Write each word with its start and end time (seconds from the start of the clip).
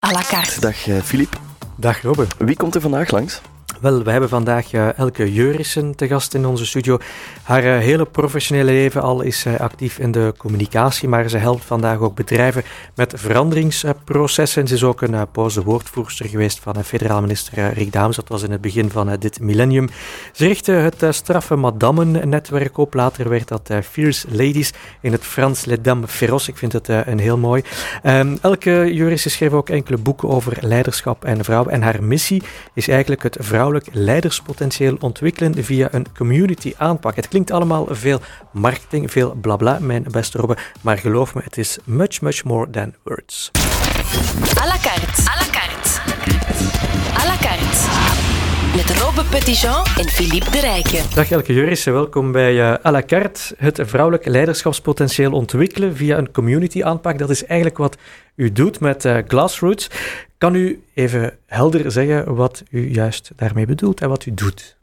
à 0.00 0.12
la 0.12 0.22
carte. 0.22 0.60
Dag 0.60 1.02
Filip. 1.02 1.36
Dag 1.76 2.02
Robbe. 2.02 2.26
Wie 2.38 2.56
komt 2.56 2.74
er 2.74 2.80
vandaag 2.80 3.10
langs? 3.10 3.40
Wel, 3.80 4.02
we 4.02 4.10
hebben 4.10 4.28
vandaag 4.28 4.72
uh, 4.72 4.98
Elke 4.98 5.32
Jurissen 5.32 5.96
te 5.96 6.06
gast 6.06 6.34
in 6.34 6.46
onze 6.46 6.66
studio. 6.66 6.98
Haar 7.42 7.64
uh, 7.64 7.78
hele 7.78 8.04
professionele 8.04 8.70
leven 8.70 9.02
al 9.02 9.20
is 9.20 9.40
zij 9.40 9.58
actief 9.58 9.98
in 9.98 10.12
de 10.12 10.34
communicatie, 10.36 11.08
maar 11.08 11.28
ze 11.28 11.36
helpt 11.36 11.64
vandaag 11.64 11.98
ook 11.98 12.14
bedrijven 12.14 12.62
met 12.94 13.12
veranderingsprocessen. 13.16 14.68
Ze 14.68 14.74
is 14.74 14.84
ook 14.84 15.00
een 15.00 15.30
pauze 15.32 15.62
woordvoerster 15.62 16.28
geweest 16.28 16.58
van 16.58 16.84
federaal 16.84 17.20
minister 17.20 17.72
Rick 17.72 17.92
Daams. 17.92 18.16
Dat 18.16 18.28
was 18.28 18.42
in 18.42 18.50
het 18.50 18.60
begin 18.60 18.90
van 18.90 19.16
dit 19.18 19.40
millennium. 19.40 19.88
Ze 20.32 20.46
richtte 20.46 20.72
het 20.72 21.04
straffe 21.14 21.56
Madammen-netwerk 21.56 22.78
op. 22.78 22.94
Later 22.94 23.28
werd 23.28 23.48
dat 23.48 23.70
Fierce 23.90 24.26
Ladies 24.30 24.72
in 25.00 25.12
het 25.12 25.24
Frans 25.24 25.64
Les 25.64 25.78
Dames 25.82 26.10
Féroces. 26.10 26.48
Ik 26.48 26.56
vind 26.56 26.72
het 26.72 26.88
een 26.88 27.18
heel 27.18 27.38
mooi. 27.38 27.62
Um, 28.04 28.38
Elke 28.42 28.94
Jurissen 28.94 29.30
schreef 29.30 29.52
ook 29.52 29.68
enkele 29.68 29.96
boeken 29.96 30.28
over 30.28 30.56
leiderschap 30.60 31.24
en 31.24 31.44
vrouwen. 31.44 31.72
En 31.72 31.82
haar 31.82 32.02
missie 32.02 32.42
is 32.74 32.88
eigenlijk 32.88 33.22
het 33.22 33.36
vrouwen 33.68 34.04
leiderspotentieel 34.04 34.96
ontwikkelen 35.00 35.64
via 35.64 35.88
een 35.90 36.06
community 36.16 36.74
aanpak. 36.76 37.16
Het 37.16 37.28
klinkt 37.28 37.50
allemaal 37.50 37.86
veel 37.90 38.20
marketing, 38.52 39.10
veel 39.10 39.34
blabla, 39.40 39.78
mijn 39.80 40.04
beste 40.10 40.38
Robbe, 40.38 40.56
maar 40.80 40.98
geloof 40.98 41.34
me, 41.34 41.40
het 41.44 41.58
is 41.58 41.78
much, 41.84 42.20
much 42.20 42.44
more 42.44 42.70
than 42.70 42.94
words. 43.02 43.50
À 44.60 44.66
la 44.66 44.76
carte. 44.76 45.22
À 45.22 45.36
la 45.38 45.46
carte. 45.50 46.00
À 47.14 47.26
la 47.26 47.36
carte. 47.40 47.86
Met 48.76 48.98
Robbe 48.98 49.24
Petitjean 49.30 49.84
en 49.96 50.08
Philippe 50.08 50.50
de 50.50 50.60
Rijken. 50.60 51.04
Dag 51.14 51.30
Elke 51.30 51.52
Jurissen, 51.52 51.92
welkom 51.92 52.32
bij 52.32 52.84
à 52.86 52.90
la 52.90 53.02
carte. 53.02 53.54
Het 53.56 53.80
vrouwelijk 53.82 54.26
leiderschapspotentieel 54.26 55.32
ontwikkelen 55.32 55.96
via 55.96 56.18
een 56.18 56.32
community 56.32 56.82
aanpak. 56.82 57.18
Dat 57.18 57.30
is 57.30 57.44
eigenlijk 57.44 57.78
wat 57.78 57.96
u 58.34 58.52
doet 58.52 58.80
met 58.80 59.04
uh, 59.04 59.18
Glassroots. 59.26 59.90
Kan 60.38 60.54
u 60.54 60.82
even 60.94 61.38
helder 61.46 61.90
zeggen 61.92 62.34
wat 62.34 62.62
u 62.70 62.92
juist 62.92 63.30
daarmee 63.36 63.66
bedoelt 63.66 64.00
en 64.00 64.08
wat 64.08 64.26
u 64.26 64.34
doet? 64.34 64.76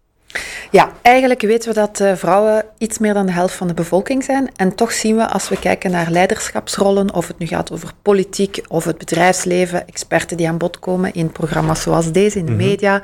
Ja, 0.71 0.91
eigenlijk 1.01 1.41
weten 1.41 1.69
we 1.69 1.75
dat 1.75 1.99
uh, 1.99 2.15
vrouwen 2.15 2.65
iets 2.77 2.97
meer 2.97 3.13
dan 3.13 3.25
de 3.25 3.31
helft 3.31 3.55
van 3.55 3.67
de 3.67 3.73
bevolking 3.73 4.23
zijn. 4.23 4.49
En 4.55 4.75
toch 4.75 4.91
zien 4.91 5.15
we 5.15 5.27
als 5.27 5.49
we 5.49 5.59
kijken 5.59 5.91
naar 5.91 6.11
leiderschapsrollen, 6.11 7.13
of 7.13 7.27
het 7.27 7.37
nu 7.37 7.47
gaat 7.47 7.71
over 7.71 7.91
politiek 8.01 8.61
of 8.67 8.85
het 8.85 8.97
bedrijfsleven, 8.97 9.87
experten 9.87 10.37
die 10.37 10.47
aan 10.47 10.57
bod 10.57 10.79
komen 10.79 11.13
in 11.13 11.31
programma's 11.31 11.81
zoals 11.81 12.11
deze, 12.11 12.39
in 12.39 12.45
de 12.45 12.51
mm-hmm. 12.51 12.67
media, 12.67 13.01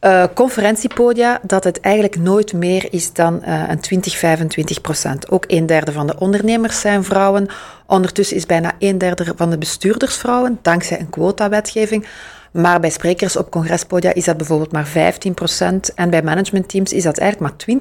uh, 0.00 0.24
conferentiepodia, 0.34 1.40
dat 1.42 1.64
het 1.64 1.80
eigenlijk 1.80 2.16
nooit 2.16 2.52
meer 2.52 2.88
is 2.90 3.12
dan 3.12 3.42
uh, 3.46 3.68
een 3.68 3.80
20, 3.80 4.16
25 4.16 4.80
procent. 4.80 5.30
Ook 5.30 5.44
een 5.46 5.66
derde 5.66 5.92
van 5.92 6.06
de 6.06 6.18
ondernemers 6.18 6.80
zijn 6.80 7.04
vrouwen. 7.04 7.48
Ondertussen 7.86 8.36
is 8.36 8.46
bijna 8.46 8.72
een 8.78 8.98
derde 8.98 9.32
van 9.36 9.50
de 9.50 9.58
bestuurders 9.58 10.16
vrouwen, 10.16 10.58
dankzij 10.62 11.00
een 11.00 11.10
quota-wetgeving. 11.10 12.06
Maar 12.52 12.80
bij 12.80 12.90
sprekers 12.90 13.36
op 13.36 13.50
congrespodia 13.50 14.14
is 14.14 14.24
dat 14.24 14.36
bijvoorbeeld 14.36 14.72
maar 14.72 14.88
15%. 14.88 15.94
En 15.94 16.10
bij 16.10 16.22
managementteams 16.22 16.92
is 16.92 17.02
dat 17.02 17.18
eigenlijk 17.18 17.66
maar 17.66 17.78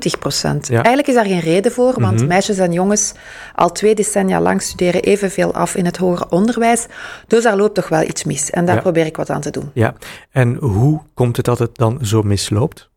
20%. 0.58 0.74
Eigenlijk 0.74 1.08
is 1.08 1.14
daar 1.14 1.26
geen 1.26 1.40
reden 1.40 1.72
voor, 1.72 2.02
want 2.02 2.16
mhm. 2.16 2.28
meisjes 2.28 2.58
en 2.58 2.74
jongens 2.74 3.14
al 3.56 3.72
twee 3.72 3.96
decennia 3.96 4.42
lang 4.42 4.62
studeren 4.62 5.02
evenveel 5.02 5.54
af 5.54 5.76
in 5.76 5.86
het 5.86 5.98
hoger 5.98 6.30
onderwijs. 6.30 6.88
Dus 7.28 7.44
daar 7.44 7.58
loopt 7.58 7.76
toch 7.76 7.90
wel 7.90 8.02
iets 8.02 8.24
mis. 8.24 8.50
En 8.50 8.66
daar 8.66 8.82
probeer 8.82 9.06
ik 9.06 9.18
wat 9.18 9.30
aan 9.30 9.42
te 9.42 9.52
doen. 9.52 9.72
Ja, 9.74 9.94
en 10.32 10.56
hoe 10.56 11.02
komt 11.14 11.36
het 11.36 11.46
dat 11.46 11.60
het 11.60 11.76
dan 11.76 12.00
zo 12.02 12.22
misloopt? 12.22 12.89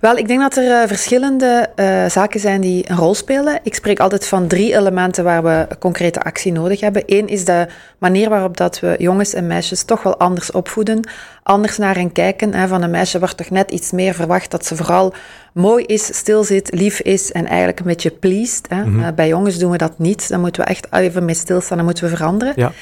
Wel, 0.00 0.16
ik 0.16 0.28
denk 0.28 0.40
dat 0.40 0.56
er 0.56 0.82
uh, 0.82 0.88
verschillende 0.88 1.70
uh, 1.76 2.08
zaken 2.08 2.40
zijn 2.40 2.60
die 2.60 2.90
een 2.90 2.96
rol 2.96 3.14
spelen. 3.14 3.60
Ik 3.62 3.74
spreek 3.74 4.00
altijd 4.00 4.26
van 4.26 4.46
drie 4.46 4.76
elementen 4.76 5.24
waar 5.24 5.42
we 5.42 5.66
concrete 5.78 6.22
actie 6.22 6.52
nodig 6.52 6.80
hebben. 6.80 7.02
Eén 7.06 7.28
is 7.28 7.44
de 7.44 7.66
manier 7.98 8.28
waarop 8.28 8.56
dat 8.56 8.80
we 8.80 8.94
jongens 8.98 9.34
en 9.34 9.46
meisjes 9.46 9.82
toch 9.82 10.02
wel 10.02 10.16
anders 10.16 10.50
opvoeden, 10.50 11.08
anders 11.42 11.78
naar 11.78 11.94
hen 11.94 12.12
kijken. 12.12 12.54
Hè. 12.54 12.68
Van 12.68 12.82
een 12.82 12.90
meisje 12.90 13.18
wordt 13.18 13.36
toch 13.36 13.50
net 13.50 13.70
iets 13.70 13.90
meer 13.90 14.14
verwacht 14.14 14.50
dat 14.50 14.66
ze 14.66 14.76
vooral 14.76 15.14
mooi 15.52 15.84
is, 15.84 16.16
stil 16.16 16.44
zit, 16.44 16.74
lief 16.74 17.00
is 17.00 17.32
en 17.32 17.46
eigenlijk 17.46 17.78
een 17.78 17.86
beetje 17.86 18.10
pleased. 18.10 18.66
Hè. 18.68 18.84
Mm 18.84 19.02
-hmm. 19.02 19.14
bij 19.14 19.28
jongens 19.28 19.58
doen 19.58 19.70
we 19.70 19.78
dat 19.78 19.98
niet. 19.98 20.28
Dan 20.28 20.40
moeten 20.40 20.62
we 20.62 20.68
echt 20.68 20.86
even 20.90 21.24
mee 21.24 21.34
stilstaan, 21.34 21.76
dan 21.76 21.86
moeten 21.86 22.04
we 22.04 22.16
veranderen. 22.16 22.54
Ja. 22.56 22.72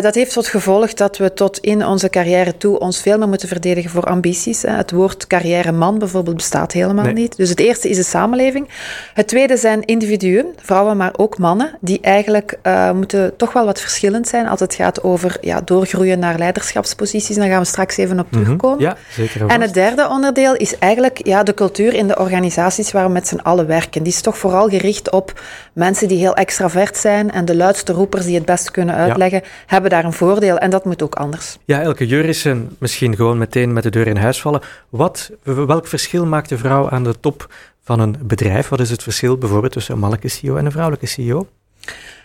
Dat 0.00 0.14
heeft 0.14 0.32
tot 0.32 0.46
gevolg 0.46 0.94
dat 0.94 1.16
we 1.16 1.32
tot 1.32 1.58
in 1.58 1.86
onze 1.86 2.10
carrière 2.10 2.56
toe 2.56 2.78
ons 2.78 3.02
veel 3.02 3.18
meer 3.18 3.28
moeten 3.28 3.48
verdedigen 3.48 3.90
voor 3.90 4.04
ambities. 4.04 4.62
Hè. 4.62 4.70
Het 4.70 4.90
woord 4.90 5.26
carrière 5.26 5.72
man 5.72 5.98
bijvoorbeeld 6.06 6.36
bestaat 6.36 6.72
helemaal 6.72 7.04
nee. 7.04 7.12
niet. 7.12 7.36
Dus 7.36 7.48
het 7.48 7.60
eerste 7.60 7.88
is 7.88 7.96
de 7.96 8.02
samenleving. 8.02 8.68
Het 9.14 9.28
tweede 9.28 9.56
zijn 9.56 9.84
individuen, 9.84 10.46
vrouwen, 10.62 10.96
maar 10.96 11.12
ook 11.16 11.38
mannen, 11.38 11.78
die 11.80 12.00
eigenlijk 12.00 12.58
uh, 12.62 12.90
moeten 12.90 13.36
toch 13.36 13.52
wel 13.52 13.64
wat 13.64 13.80
verschillend 13.80 14.28
zijn 14.28 14.48
als 14.48 14.60
het 14.60 14.74
gaat 14.74 15.02
over 15.02 15.36
ja, 15.40 15.60
doorgroeien 15.60 16.18
naar 16.18 16.38
leiderschapsposities. 16.38 17.36
Daar 17.36 17.48
gaan 17.48 17.60
we 17.60 17.66
straks 17.66 17.96
even 17.96 18.20
op 18.20 18.26
terugkomen. 18.30 18.78
Mm 18.78 18.84
-hmm. 18.84 18.96
Ja, 18.96 18.96
zeker. 19.10 19.46
En 19.46 19.60
het 19.60 19.74
derde 19.74 20.08
onderdeel 20.08 20.54
is 20.54 20.78
eigenlijk 20.78 21.26
ja, 21.26 21.42
de 21.42 21.54
cultuur 21.54 21.94
in 21.94 22.08
de 22.08 22.18
organisaties 22.18 22.92
waar 22.92 23.06
we 23.06 23.12
met 23.12 23.28
z'n 23.28 23.40
allen 23.42 23.66
werken. 23.66 24.02
Die 24.02 24.12
is 24.12 24.20
toch 24.20 24.38
vooral 24.38 24.68
gericht 24.68 25.10
op 25.10 25.40
mensen 25.72 26.08
die 26.08 26.18
heel 26.18 26.34
extravert 26.34 26.96
zijn 26.96 27.30
en 27.30 27.44
de 27.44 27.56
luidste 27.56 27.92
roepers 27.92 28.24
die 28.24 28.34
het 28.34 28.44
best 28.44 28.70
kunnen 28.70 28.94
uitleggen, 28.94 29.40
ja. 29.42 29.48
hebben 29.66 29.90
daar 29.90 30.04
een 30.04 30.12
voordeel. 30.12 30.58
En 30.58 30.70
dat 30.70 30.84
moet 30.84 31.02
ook 31.02 31.14
anders. 31.14 31.58
Ja, 31.64 31.80
Elke 31.80 32.06
Jurissen, 32.06 32.76
misschien 32.78 33.16
gewoon 33.16 33.38
meteen 33.38 33.72
met 33.72 33.82
de 33.82 33.90
deur 33.90 34.06
in 34.06 34.16
huis 34.16 34.40
vallen. 34.40 34.60
Wat, 34.88 35.30
welk 35.42 35.86
verschil 35.98 36.26
maakt 36.26 36.48
de 36.48 36.58
vrouw 36.58 36.90
aan 36.90 37.04
de 37.04 37.20
top 37.20 37.54
van 37.82 38.00
een 38.00 38.16
bedrijf? 38.22 38.68
Wat 38.68 38.80
is 38.80 38.90
het 38.90 39.02
verschil 39.02 39.38
bijvoorbeeld 39.38 39.72
tussen 39.72 39.94
een 39.94 40.00
mannelijke 40.00 40.28
CEO 40.28 40.56
en 40.56 40.64
een 40.64 40.70
vrouwelijke 40.70 41.06
CEO? 41.06 41.46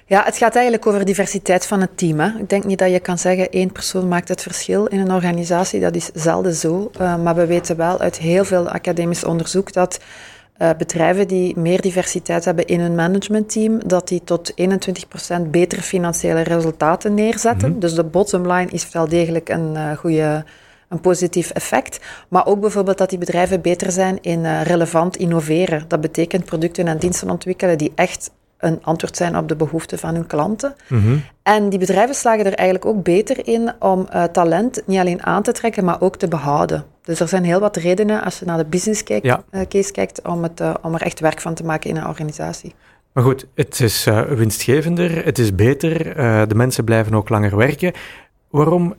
Ja, 0.05 0.23
het 0.23 0.37
gaat 0.37 0.55
eigenlijk 0.55 0.87
over 0.87 1.05
diversiteit 1.05 1.67
van 1.67 1.81
het 1.81 1.97
team. 1.97 2.19
Hè. 2.19 2.39
Ik 2.39 2.49
denk 2.49 2.63
niet 2.63 2.79
dat 2.79 2.91
je 2.91 2.99
kan 2.99 3.17
zeggen 3.17 3.49
één 3.49 3.71
persoon 3.71 4.07
maakt 4.07 4.27
het 4.27 4.41
verschil 4.41 4.85
in 4.85 4.99
een 4.99 5.11
organisatie. 5.11 5.79
Dat 5.79 5.95
is 5.95 6.09
zelden 6.13 6.53
zo. 6.53 6.91
Uh, 7.01 7.23
maar 7.23 7.35
we 7.35 7.45
weten 7.45 7.77
wel 7.77 7.99
uit 7.99 8.17
heel 8.17 8.45
veel 8.45 8.69
academisch 8.69 9.23
onderzoek 9.23 9.73
dat 9.73 9.99
uh, 10.61 10.69
bedrijven 10.77 11.27
die 11.27 11.59
meer 11.59 11.81
diversiteit 11.81 12.45
hebben 12.45 12.65
in 12.65 12.79
hun 12.79 12.95
managementteam, 12.95 13.87
dat 13.87 14.07
die 14.07 14.21
tot 14.23 14.53
21% 15.41 15.41
betere 15.49 15.81
financiële 15.81 16.41
resultaten 16.41 17.13
neerzetten. 17.13 17.67
Mm 17.67 17.73
-hmm. 17.73 17.81
Dus 17.81 17.93
de 17.93 18.03
bottom 18.03 18.51
line 18.51 18.71
is 18.71 18.89
wel 18.91 19.07
degelijk 19.07 19.49
een 19.49 19.73
uh, 19.73 19.91
goede 19.97 20.45
een 20.91 21.01
positief 21.01 21.49
effect. 21.49 21.99
Maar 22.27 22.45
ook 22.45 22.59
bijvoorbeeld 22.59 22.97
dat 22.97 23.09
die 23.09 23.19
bedrijven 23.19 23.61
beter 23.61 23.91
zijn 23.91 24.17
in 24.21 24.39
uh, 24.39 24.63
relevant 24.63 25.17
innoveren. 25.17 25.85
Dat 25.87 26.01
betekent 26.01 26.45
producten 26.45 26.87
en 26.87 26.97
diensten 26.97 27.29
ontwikkelen 27.29 27.77
die 27.77 27.91
echt 27.95 28.31
een 28.57 28.79
antwoord 28.81 29.17
zijn 29.17 29.37
op 29.37 29.47
de 29.47 29.55
behoeften 29.55 29.99
van 29.99 30.15
hun 30.15 30.27
klanten. 30.27 30.75
Mm 30.87 31.01
-hmm. 31.01 31.23
En 31.43 31.69
die 31.69 31.79
bedrijven 31.79 32.15
slagen 32.15 32.45
er 32.45 32.53
eigenlijk 32.53 32.85
ook 32.85 33.03
beter 33.03 33.47
in 33.47 33.71
om 33.79 34.07
uh, 34.13 34.23
talent 34.23 34.81
niet 34.85 34.99
alleen 34.99 35.23
aan 35.23 35.43
te 35.43 35.51
trekken, 35.51 35.85
maar 35.85 36.01
ook 36.01 36.15
te 36.15 36.27
behouden. 36.27 36.85
Dus 37.03 37.19
er 37.19 37.27
zijn 37.27 37.43
heel 37.43 37.59
wat 37.59 37.75
redenen, 37.75 38.23
als 38.23 38.39
je 38.39 38.45
naar 38.45 38.57
de 38.57 38.65
business 38.65 39.03
kijkt, 39.03 39.25
ja. 39.25 39.43
uh, 39.51 39.61
case 39.69 39.91
kijkt, 39.91 40.27
om, 40.27 40.43
het, 40.43 40.61
uh, 40.61 40.73
om 40.81 40.93
er 40.93 41.01
echt 41.01 41.19
werk 41.19 41.41
van 41.41 41.53
te 41.53 41.63
maken 41.63 41.89
in 41.89 41.97
een 41.97 42.07
organisatie. 42.07 42.75
Maar 43.13 43.23
goed, 43.23 43.47
het 43.55 43.79
is 43.79 44.07
winstgevender, 44.29 45.25
het 45.25 45.39
is 45.39 45.55
beter, 45.55 46.15
de 46.47 46.55
mensen 46.55 46.83
blijven 46.83 47.15
ook 47.15 47.29
langer 47.29 47.57
werken. 47.57 47.93
Waarom 48.49 48.95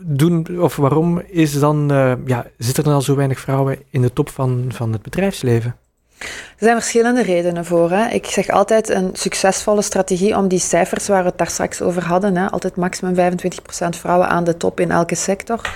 doen, 0.00 0.46
of 0.60 0.76
waarom 0.76 1.22
is 1.26 1.58
dan, 1.58 1.88
ja, 2.26 2.46
zitten 2.58 2.84
er 2.84 2.90
dan 2.90 3.02
zo 3.02 3.14
weinig 3.14 3.40
vrouwen 3.40 3.78
in 3.90 4.02
de 4.02 4.12
top 4.12 4.28
van, 4.28 4.64
van 4.68 4.92
het 4.92 5.02
bedrijfsleven? 5.02 5.76
Er 6.18 6.64
zijn 6.64 6.76
verschillende 6.76 7.22
redenen 7.22 7.64
voor. 7.64 7.90
Hè. 7.90 8.08
Ik 8.08 8.26
zeg 8.26 8.48
altijd 8.48 8.88
een 8.88 9.10
succesvolle 9.12 9.82
strategie 9.82 10.36
om 10.36 10.48
die 10.48 10.58
cijfers 10.58 11.08
waar 11.08 11.22
we 11.22 11.28
het 11.28 11.38
daar 11.38 11.50
straks 11.50 11.82
over 11.82 12.04
hadden, 12.04 12.36
hè, 12.36 12.50
altijd 12.50 12.76
maximum 12.76 13.14
25% 13.14 13.96
vrouwen 13.96 14.28
aan 14.28 14.44
de 14.44 14.56
top 14.56 14.80
in 14.80 14.90
elke 14.90 15.14
sector. 15.14 15.70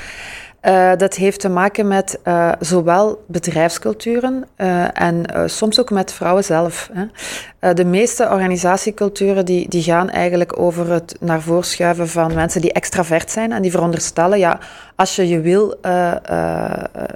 Uh, 0.62 0.92
dat 0.96 1.14
heeft 1.14 1.40
te 1.40 1.48
maken 1.48 1.88
met 1.88 2.18
uh, 2.24 2.52
zowel 2.60 3.24
bedrijfsculturen 3.26 4.44
uh, 4.56 5.00
en 5.00 5.24
soms 5.46 5.80
ook 5.80 5.90
met 5.90 6.12
vrouwen 6.12 6.44
zelf. 6.44 6.90
Hè. 6.92 7.74
de 7.74 7.84
meeste 7.84 8.28
organisatieculturen 8.28 9.44
die, 9.44 9.68
die 9.68 9.82
gaan 9.82 10.10
eigenlijk 10.10 10.58
over 10.58 10.90
het 10.90 11.16
naar 11.20 11.40
voren 11.40 11.64
schuiven 11.64 12.08
van 12.08 12.34
mensen 12.34 12.60
die 12.60 12.72
extravert 12.72 13.30
zijn 13.30 13.52
en 13.52 13.62
die 13.62 13.70
veronderstellen, 13.70 14.38
ja, 14.38 14.58
als 14.96 15.16
je 15.16 15.28
je 15.28 15.40
wil 15.40 15.74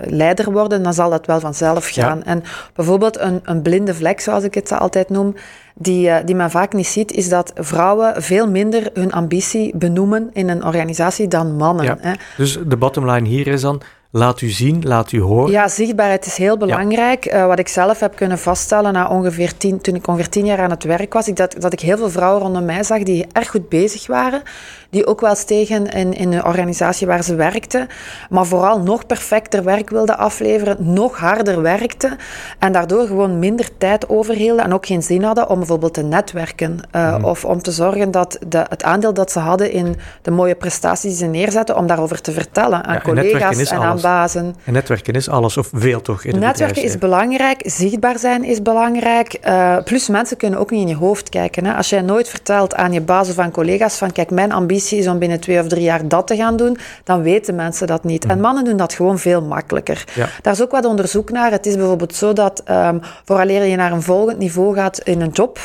leider 0.01 0.53
worden, 0.53 0.83
dan 0.83 0.95
zal 0.95 1.11
dat 1.11 1.27
wel 1.27 1.41
vanzelf 1.41 1.89
gaan. 1.89 2.19
Ja. 2.19 2.25
En 2.25 2.43
bijvoorbeeld 2.75 3.19
een, 3.19 3.41
een 3.45 3.63
blinde 3.63 3.95
vlek, 3.95 4.21
zoals 4.21 4.45
ik 4.45 4.55
het 4.55 4.73
altijd 4.73 5.09
noem, 5.09 5.35
die, 5.79 6.25
die 6.25 6.35
men 6.35 6.51
vaak 6.51 6.73
niet 6.73 6.87
ziet, 6.87 7.13
is 7.13 7.29
dat 7.29 7.53
vrouwen 7.55 8.23
veel 8.23 8.51
minder 8.51 8.91
hun 8.95 9.13
ambitie 9.13 9.77
benoemen 9.77 10.31
in 10.33 10.49
een 10.49 10.65
organisatie 10.65 11.29
dan 11.29 11.57
mannen. 11.57 11.85
Ja. 11.85 11.97
Hè. 12.01 12.13
Dus 12.37 12.59
de 12.67 12.77
bottom 12.77 13.11
line 13.11 13.29
hier 13.29 13.47
is 13.47 13.61
dan, 13.61 13.83
laat 14.17 14.41
u 14.41 14.49
zien, 14.49 14.83
laat 14.85 15.13
u 15.13 15.21
horen. 15.21 15.53
Ja, 15.53 15.69
zichtbaarheid 15.69 16.27
is 16.27 16.37
heel 16.37 16.57
belangrijk. 16.57 17.25
Eh, 17.25 17.47
wat 17.47 17.59
ik 17.59 17.69
zelf 17.69 18.01
heb 18.01 18.17
kunnen 18.17 18.39
vaststellen 18.39 18.93
na 18.93 19.09
ongeveer 19.09 19.57
tien, 19.57 19.81
toen 19.81 19.95
ik 19.95 20.07
ongeveer 20.07 20.29
tien 20.29 20.45
jaar 20.45 20.59
aan 20.59 20.71
het 20.71 20.85
werk 20.85 21.13
was, 21.13 21.29
ik 21.29 21.37
dat, 21.37 21.57
dat 21.59 21.73
ik 21.73 21.81
heel 21.81 21.97
veel 21.97 22.11
vrouwen 22.11 22.43
rondom 22.43 22.65
mij 22.65 22.83
zag 22.83 23.03
die 23.03 23.27
erg 23.33 23.49
goed 23.49 23.69
bezig 23.69 24.07
waren, 24.07 24.43
die 24.91 25.07
ook 25.07 25.21
wel 25.21 25.35
stegen 25.35 25.87
in, 25.87 26.13
in 26.13 26.31
de 26.31 26.45
organisatie 26.45 27.07
waar 27.07 27.23
ze 27.23 27.35
werkten, 27.35 27.87
maar 28.31 28.47
vooral 28.47 28.81
nog 28.81 29.07
perfecter 29.07 29.65
werk 29.65 29.91
wilden 29.91 30.19
afleveren, 30.19 30.77
nog 30.81 31.19
harder 31.19 31.63
werkten 31.63 32.17
en 32.59 32.73
daardoor 32.73 33.07
gewoon 33.07 33.39
minder 33.39 33.69
tijd 33.79 34.09
overhielden 34.09 34.65
en 34.65 34.75
ook 34.75 34.87
geen 34.87 35.03
zin 35.03 35.23
hadden 35.23 35.49
om 35.49 35.59
bijvoorbeeld 35.59 35.95
te 35.95 36.03
netwerken 36.03 36.81
uh, 36.93 37.19
of 37.23 37.45
om 37.45 37.63
te 37.63 37.71
zorgen 37.71 38.11
dat 38.11 38.39
de, 38.49 38.65
het 38.69 38.83
aandeel 38.83 39.15
dat 39.15 39.33
ze 39.33 39.39
hadden 39.39 39.71
in 39.71 39.97
de 40.23 40.31
mooie 40.31 40.55
prestaties 40.55 41.11
die 41.11 41.19
ze 41.19 41.27
neerzetten, 41.27 41.77
om 41.77 41.87
daarover 41.87 42.21
te 42.21 42.33
vertellen 42.33 42.85
aan 42.85 43.03
collega's 43.03 43.71
en 43.71 43.81
aan 43.81 44.01
bazen. 44.07 44.57
En 44.65 44.73
netwerken 44.73 45.15
is 45.15 45.29
alles, 45.29 45.57
of 45.57 45.69
veel 45.73 46.03
toch? 46.03 46.25
In 46.25 46.39
netwerken 46.39 46.83
is 46.83 46.99
belangrijk, 46.99 47.61
zichtbaar 47.65 48.19
zijn 48.19 48.45
is 48.45 48.63
belangrijk. 48.63 49.39
Uh, 49.45 49.77
plus 49.85 50.09
mensen 50.09 50.37
kunnen 50.37 50.59
ook 50.59 50.71
niet 50.71 50.81
in 50.81 50.89
je 50.89 50.97
hoofd 50.97 51.29
kijken. 51.29 51.65
Hè. 51.65 51.75
Als 51.75 51.89
jij 51.89 52.01
nooit 52.01 52.29
vertelt 52.29 52.75
aan 52.75 52.93
je 52.93 53.01
bazen 53.01 53.35
van 53.35 53.51
collega's 53.51 53.97
van 53.97 54.13
kijk, 54.13 54.31
mijn 54.31 54.53
ambitie 54.53 54.99
is 54.99 55.07
om 55.09 55.19
binnen 55.19 55.41
twee 55.41 55.61
of 55.61 55.67
drie 55.67 55.83
jaar 55.83 56.09
dat 56.09 56.27
te 56.27 56.37
gaan 56.37 56.57
doen, 56.57 56.77
dan 57.05 57.23
weten 57.23 57.55
mensen 57.55 57.87
dat 57.87 58.05
niet. 58.05 58.25
En 58.25 58.31
mhm. 58.31 58.41
mannen 58.41 58.65
doen 58.65 58.77
dat 58.77 58.95
gewoon 58.95 59.19
veel 59.19 59.43
makkelijker. 59.43 60.05
Daar 60.43 60.53
is 60.53 60.63
ook 60.63 60.71
wat 60.71 60.85
onderzoek 60.85 61.31
naar. 61.31 61.51
Het 61.51 61.67
is 61.67 61.77
bijvoorbeeld 61.77 62.15
zo 62.15 62.33
dat 62.33 62.63
um, 62.71 63.01
vooraleer 63.25 63.65
je 63.65 63.77
naar 63.77 63.93
een 63.93 64.03
volgend 64.03 64.39
niveau 64.39 64.75
gaat 64.75 64.99
in 64.99 65.21
een 65.21 65.31
job, 65.31 65.59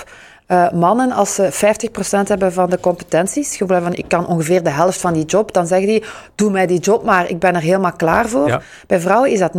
uh, 0.51 0.71
mannen, 0.71 1.11
als 1.11 1.35
ze 1.35 1.51
50% 1.51 2.27
hebben 2.27 2.53
van 2.53 2.69
de 2.69 2.79
competenties, 2.79 3.55
gewoon 3.55 3.81
van 3.81 3.93
ik 3.93 4.05
kan 4.07 4.27
ongeveer 4.27 4.63
de 4.63 4.69
helft 4.69 4.99
van 4.99 5.13
die 5.13 5.25
job, 5.25 5.53
dan 5.53 5.67
zeggen 5.67 5.87
die, 5.87 6.03
doe 6.35 6.51
mij 6.51 6.67
die 6.67 6.79
job 6.79 7.03
maar, 7.03 7.29
ik 7.29 7.39
ben 7.39 7.55
er 7.55 7.61
helemaal 7.61 7.91
klaar 7.91 8.29
voor. 8.29 8.61
Bij 8.87 8.99
vrouwen 8.99 9.31
is 9.31 9.39
dat 9.39 9.53
90%. 9.53 9.57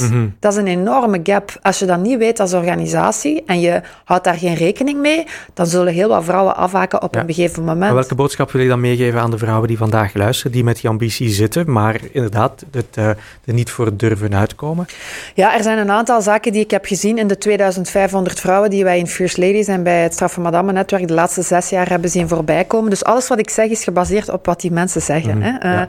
Mhm. 0.00 0.26
Dat 0.40 0.52
is 0.52 0.58
een 0.58 0.66
enorme 0.66 1.20
gap. 1.22 1.58
Als 1.62 1.78
je 1.78 1.86
dat 1.86 1.98
niet 1.98 2.18
weet 2.18 2.40
als 2.40 2.54
organisatie 2.54 3.42
en 3.46 3.60
je 3.60 3.80
houdt 4.04 4.24
daar 4.24 4.34
geen 4.34 4.54
rekening 4.54 5.00
mee, 5.00 5.26
dan 5.54 5.66
zullen 5.66 5.92
heel 5.92 6.08
wat 6.08 6.24
vrouwen 6.24 6.56
afhaken 6.56 7.02
op 7.02 7.14
een 7.14 7.26
gegeven 7.26 7.62
moment. 7.62 7.80
Maar 7.80 7.94
welke 7.94 8.14
boodschap 8.14 8.50
wil 8.50 8.62
je 8.62 8.68
dan 8.68 8.80
meegeven 8.80 9.20
aan 9.20 9.30
de 9.30 9.38
vrouwen 9.38 9.68
die 9.68 9.78
vandaag 9.78 10.14
luisteren, 10.14 10.52
die 10.52 10.64
met 10.64 10.80
die 10.80 10.90
ambitie 10.90 11.28
zitten, 11.28 11.72
maar 11.72 12.00
inderdaad 12.12 12.64
het, 12.70 12.96
uh, 12.98 13.08
er 13.08 13.18
niet 13.44 13.70
voor 13.70 13.96
durven 13.96 14.34
uitkomen? 14.34 14.86
Ja, 15.34 15.56
er 15.56 15.62
zijn 15.62 15.78
een 15.78 15.90
aantal 15.90 16.22
zaken 16.22 16.52
die 16.52 16.62
ik 16.62 16.70
heb 16.70 16.84
gezien 16.84 17.18
in 17.18 17.26
de 17.26 17.38
2500 17.38 18.40
vrouwen 18.40 18.70
die 18.70 18.84
wij 18.84 18.98
in 18.98 19.06
First 19.06 19.36
Ladies 19.36 19.68
en 19.74 19.82
bij 19.82 20.02
het 20.02 20.12
Straffe 20.12 20.40
Madame 20.40 20.72
Netwerk 20.72 21.08
de 21.08 21.14
laatste 21.14 21.42
zes 21.42 21.68
jaar 21.68 21.88
hebben 21.88 22.10
zien 22.10 22.28
voorbij 22.28 22.64
komen. 22.64 22.90
Dus 22.90 23.04
alles 23.04 23.28
wat 23.28 23.38
ik 23.38 23.50
zeg 23.50 23.68
is 23.68 23.84
gebaseerd 23.84 24.28
op 24.28 24.46
wat 24.46 24.60
die 24.60 24.72
mensen 24.72 25.02
zeggen. 25.02 25.38
Mhm, 25.38 25.56
hè. 25.58 25.74
Uh, 25.74 25.82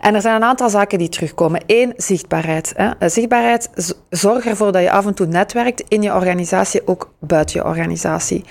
En 0.00 0.14
er 0.14 0.20
zijn 0.20 0.34
een 0.34 0.44
aantal 0.44 0.68
zaken 0.68 0.98
die 0.98 1.08
terugkomen. 1.08 1.62
Eén, 1.66 1.92
zichtbaarheid. 1.96 2.72
Hè. 2.76 2.90
Eh, 2.98 3.08
zichtbaarheid, 3.08 3.70
zorg 4.10 4.46
ervoor 4.46 4.72
dat 4.72 4.82
je 4.82 4.90
af 4.90 5.06
en 5.06 5.14
toe 5.14 5.26
netwerkt 5.26 5.84
in 5.88 6.02
je 6.02 6.14
organisatie, 6.14 6.86
ook 6.86 7.12
buiten 7.18 7.60
je 7.60 7.66
organisatie. 7.66 8.44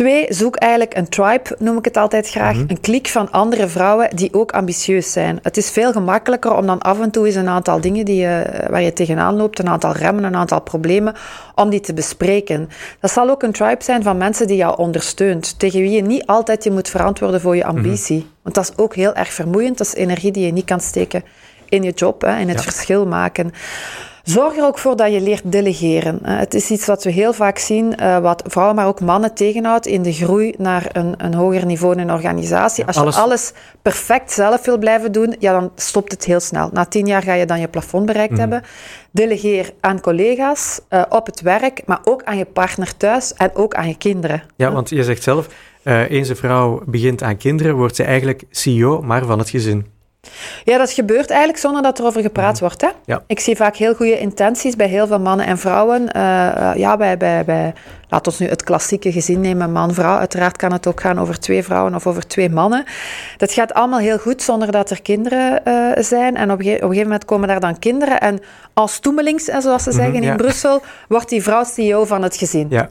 Twee, 0.00 0.26
zoek 0.28 0.56
eigenlijk 0.56 0.96
een 0.96 1.08
tribe, 1.08 1.56
noem 1.58 1.78
ik 1.78 1.84
het 1.84 1.96
altijd 1.96 2.28
graag. 2.28 2.56
Mhm. 2.56 2.64
Een 2.68 2.80
klik 2.80 3.08
van 3.08 3.30
andere 3.30 3.68
vrouwen 3.68 4.16
die 4.16 4.34
ook 4.34 4.52
ambitieus 4.52 5.12
zijn. 5.12 5.38
Het 5.42 5.56
is 5.56 5.70
veel 5.70 5.92
gemakkelijker 5.92 6.56
om 6.56 6.66
dan 6.66 6.78
af 6.78 7.00
en 7.00 7.10
toe 7.10 7.26
eens 7.26 7.34
een 7.34 7.48
aantal 7.48 7.80
dingen 7.80 8.04
die 8.04 8.16
je, 8.16 8.64
waar 8.70 8.82
je 8.82 8.92
tegenaan 8.92 9.36
loopt, 9.36 9.58
een 9.58 9.68
aantal 9.68 9.92
remmen, 9.92 10.24
een 10.24 10.36
aantal 10.36 10.60
problemen, 10.60 11.14
om 11.54 11.70
die 11.70 11.80
te 11.80 11.94
bespreken. 11.94 12.68
Dat 13.00 13.10
zal 13.10 13.30
ook 13.30 13.42
een 13.42 13.52
tribe 13.52 13.84
zijn 13.84 14.02
van 14.02 14.16
mensen 14.16 14.46
die 14.46 14.56
jou 14.56 14.78
ondersteunt, 14.78 15.58
tegen 15.58 15.80
wie 15.80 15.90
je 15.90 16.02
niet 16.02 16.26
altijd 16.26 16.64
je 16.64 16.70
moet 16.70 16.88
verantwoorden 16.88 17.40
voor 17.40 17.56
je 17.56 17.64
mhm. 17.64 17.76
ambitie. 17.76 18.26
Want 18.42 18.54
dat 18.54 18.64
is 18.64 18.76
ook 18.76 18.94
heel 18.94 19.14
erg 19.14 19.32
vermoeiend. 19.32 19.78
Dat 19.78 19.86
is 19.86 19.94
energie 19.94 20.32
die 20.32 20.46
je 20.46 20.52
niet 20.52 20.64
kan 20.64 20.80
steken 20.80 21.24
in 21.68 21.82
je 21.82 21.92
job, 21.92 22.20
hè, 22.22 22.38
in 22.38 22.48
het 22.48 22.62
verschil 22.62 23.06
maken. 23.06 23.52
Zorg 24.22 24.56
er 24.56 24.64
ook 24.64 24.78
voor 24.78 24.96
dat 24.96 25.12
je 25.12 25.20
leert 25.20 25.52
delegeren. 25.52 26.18
Het 26.22 26.54
is 26.54 26.70
iets 26.70 26.86
wat 26.86 27.04
we 27.04 27.10
heel 27.10 27.32
vaak 27.32 27.58
zien, 27.58 27.96
eh, 27.96 28.18
wat 28.18 28.42
vrouwen, 28.46 28.76
maar 28.76 28.86
ook 28.86 29.00
mannen 29.00 29.34
tegenhoudt 29.34 29.86
in 29.86 30.02
de 30.02 30.12
groei 30.12 30.54
naar 30.58 30.88
een, 30.92 31.14
een 31.16 31.34
hoger 31.34 31.66
niveau 31.66 31.92
in 31.92 31.98
een 31.98 32.12
organisatie. 32.12 32.84
Als 32.84 32.96
je 32.96 33.20
alles... 33.20 33.52
perfect 33.82 34.32
zelf 34.32 34.64
wil 34.64 34.78
blijven 34.78 35.12
doen, 35.12 35.36
ja, 35.38 35.52
dan 35.52 35.70
stopt 35.74 36.12
het 36.12 36.24
heel 36.24 36.40
snel. 36.40 36.70
Na 36.72 36.84
tien 36.84 37.06
jaar 37.06 37.22
ga 37.22 37.32
je 37.32 37.46
dan 37.46 37.60
je 37.60 37.68
plafond 37.68 38.06
bereikt 38.06 38.32
mhm. 38.32 38.40
hebben. 38.40 38.62
Delegeer 39.10 39.72
aan 39.80 40.00
collega's, 40.00 40.80
uh, 40.90 41.02
op 41.08 41.26
het 41.26 41.40
werk, 41.40 41.82
maar 41.86 42.00
ook 42.04 42.22
aan 42.24 42.38
je 42.38 42.44
partner 42.44 42.96
thuis 42.96 43.34
en 43.34 43.50
ook 43.54 43.74
aan 43.74 43.88
je 43.88 43.96
kinderen. 43.96 44.42
Ja, 44.56 44.72
want 44.72 44.88
je 44.88 45.04
zegt 45.04 45.22
zelf, 45.22 45.48
eens 45.84 46.28
een 46.28 46.36
vrouw 46.36 46.82
begint 46.86 47.22
aan 47.22 47.36
kinderen, 47.36 47.74
wordt 47.74 47.96
ze 47.96 48.04
eigenlijk 48.04 48.42
CEO, 48.50 49.02
maar 49.02 49.24
van 49.24 49.38
het 49.38 49.50
gezin. 49.50 49.86
Ja, 50.64 50.78
dat 50.78 50.90
gebeurt 50.90 51.30
eigenlijk 51.30 51.60
zonder 51.60 51.82
dat 51.82 51.98
er 51.98 52.04
over 52.04 52.20
gepraat 52.22 52.52
mhm. 52.52 52.60
wordt. 52.60 52.80
Hè? 52.80 52.88
Ja. 53.04 53.22
Ik 53.26 53.40
zie 53.40 53.56
vaak 53.56 53.76
heel 53.76 53.94
goede 53.94 54.18
intenties 54.18 54.76
bij 54.76 54.86
heel 54.86 55.06
veel 55.06 55.20
mannen 55.20 55.46
en 55.46 55.58
vrouwen. 55.58 56.02
Uh, 56.02 56.72
ja, 56.74 56.96
bij, 56.96 57.16
bij, 57.16 57.44
bij, 57.44 57.74
laat 58.08 58.26
ons 58.26 58.38
nu 58.38 58.48
het 58.48 58.62
klassieke 58.62 59.12
gezin 59.12 59.40
nemen, 59.40 59.72
man-vrouw. 59.72 60.18
Uiteraard 60.18 60.56
kan 60.56 60.72
het 60.72 60.86
ook 60.86 61.00
gaan 61.00 61.20
over 61.20 61.40
twee 61.40 61.62
vrouwen 61.62 61.94
of 61.94 62.06
over 62.06 62.26
twee 62.26 62.50
mannen. 62.50 62.84
Dat 63.36 63.52
gaat 63.52 63.74
allemaal 63.74 63.98
heel 63.98 64.18
goed 64.18 64.42
zonder 64.42 64.72
dat 64.72 64.90
er 64.90 65.02
kinderen 65.02 65.60
uh, 65.64 66.02
zijn. 66.02 66.36
En 66.36 66.50
op, 66.50 66.58
op, 66.58 66.66
een 66.66 66.78
gegeven 66.78 67.02
moment 67.02 67.24
komen 67.24 67.48
daar 67.48 67.60
dan 67.60 67.78
kinderen. 67.78 68.20
En 68.20 68.40
als 68.74 68.98
toemelings, 68.98 69.44
zoals 69.44 69.82
ze 69.82 69.90
mhm, 69.90 69.98
zeggen 69.98 70.22
in 70.22 70.36
Brussel, 70.36 70.82
wordt 71.08 71.28
die 71.28 71.42
vrouw 71.42 71.64
CEO 71.64 72.04
van 72.04 72.22
het 72.22 72.36
gezin. 72.36 72.66
Ja. 72.70 72.88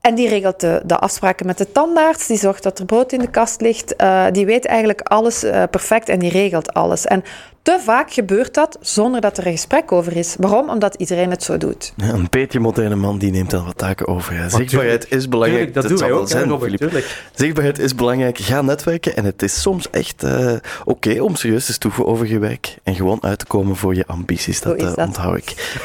En 0.00 0.14
die 0.14 0.28
regelt 0.28 0.60
de, 0.60 0.82
de, 0.84 0.98
afspraken 0.98 1.46
met 1.46 1.58
de 1.58 1.72
tandarts, 1.72 2.26
die 2.26 2.38
zorgt 2.38 2.62
dat 2.62 2.78
er 2.78 2.84
brood 2.84 3.12
in 3.12 3.18
de 3.18 3.30
kast 3.30 3.60
ligt. 3.60 3.94
Uh, 4.02 4.26
die 4.32 4.46
weet 4.46 4.66
eigenlijk 4.66 5.00
alles 5.00 5.44
uh, 5.44 5.62
perfect 5.70 6.08
en 6.08 6.18
die 6.18 6.30
regelt 6.30 6.74
alles. 6.74 7.06
En 7.06 7.24
te 7.62 7.78
vaak 7.84 8.12
gebeurt 8.12 8.54
dat 8.54 8.78
zonder 8.80 9.20
dat 9.20 9.38
er 9.38 9.46
een 9.46 9.52
gesprek 9.52 9.92
over 9.92 10.16
is. 10.16 10.34
Waarom? 10.38 10.68
Omdat 10.68 10.94
iedereen 10.94 11.30
het 11.30 11.42
zo 11.42 11.58
doet. 11.58 11.92
Ja, 11.96 12.08
een 12.08 12.26
beetje 12.30 12.60
moderne 12.60 12.94
man 12.94 13.18
die 13.18 13.30
neemt 13.30 13.50
dan 13.50 13.64
wat 13.64 13.78
taken 13.78 14.06
over. 14.06 14.34
Ja. 14.34 14.48
Zichtbaarheid 14.48 15.06
is 15.10 15.28
belangrijk. 15.28 15.74
dat, 15.74 15.82
dat 15.82 15.92
doen 15.92 16.00
wij 16.00 16.12
ook, 16.12 16.28
zijn, 16.28 17.04
Zichtbaarheid 17.34 17.78
is 17.78 17.94
belangrijk. 17.94 18.38
Ga 18.38 18.62
netwerken 18.62 19.16
en 19.16 19.24
het 19.24 19.42
is 19.42 19.60
soms 19.60 19.90
echt 19.90 20.24
uh, 20.24 20.30
oké 20.40 20.60
okay 20.84 21.18
om 21.18 21.36
serieus 21.36 21.66
te 21.66 21.72
stoeven 21.72 22.06
over 22.06 22.26
je 22.26 22.38
werk 22.38 22.76
en 22.82 22.94
gewoon 22.94 23.18
uit 23.22 23.38
te 23.38 23.46
komen 23.46 23.76
voor 23.76 23.94
je 23.94 24.06
ambities. 24.06 24.60
Dat, 24.60 24.78
dat. 24.78 24.96
onthoud 24.96 25.36
ik. 25.36 25.78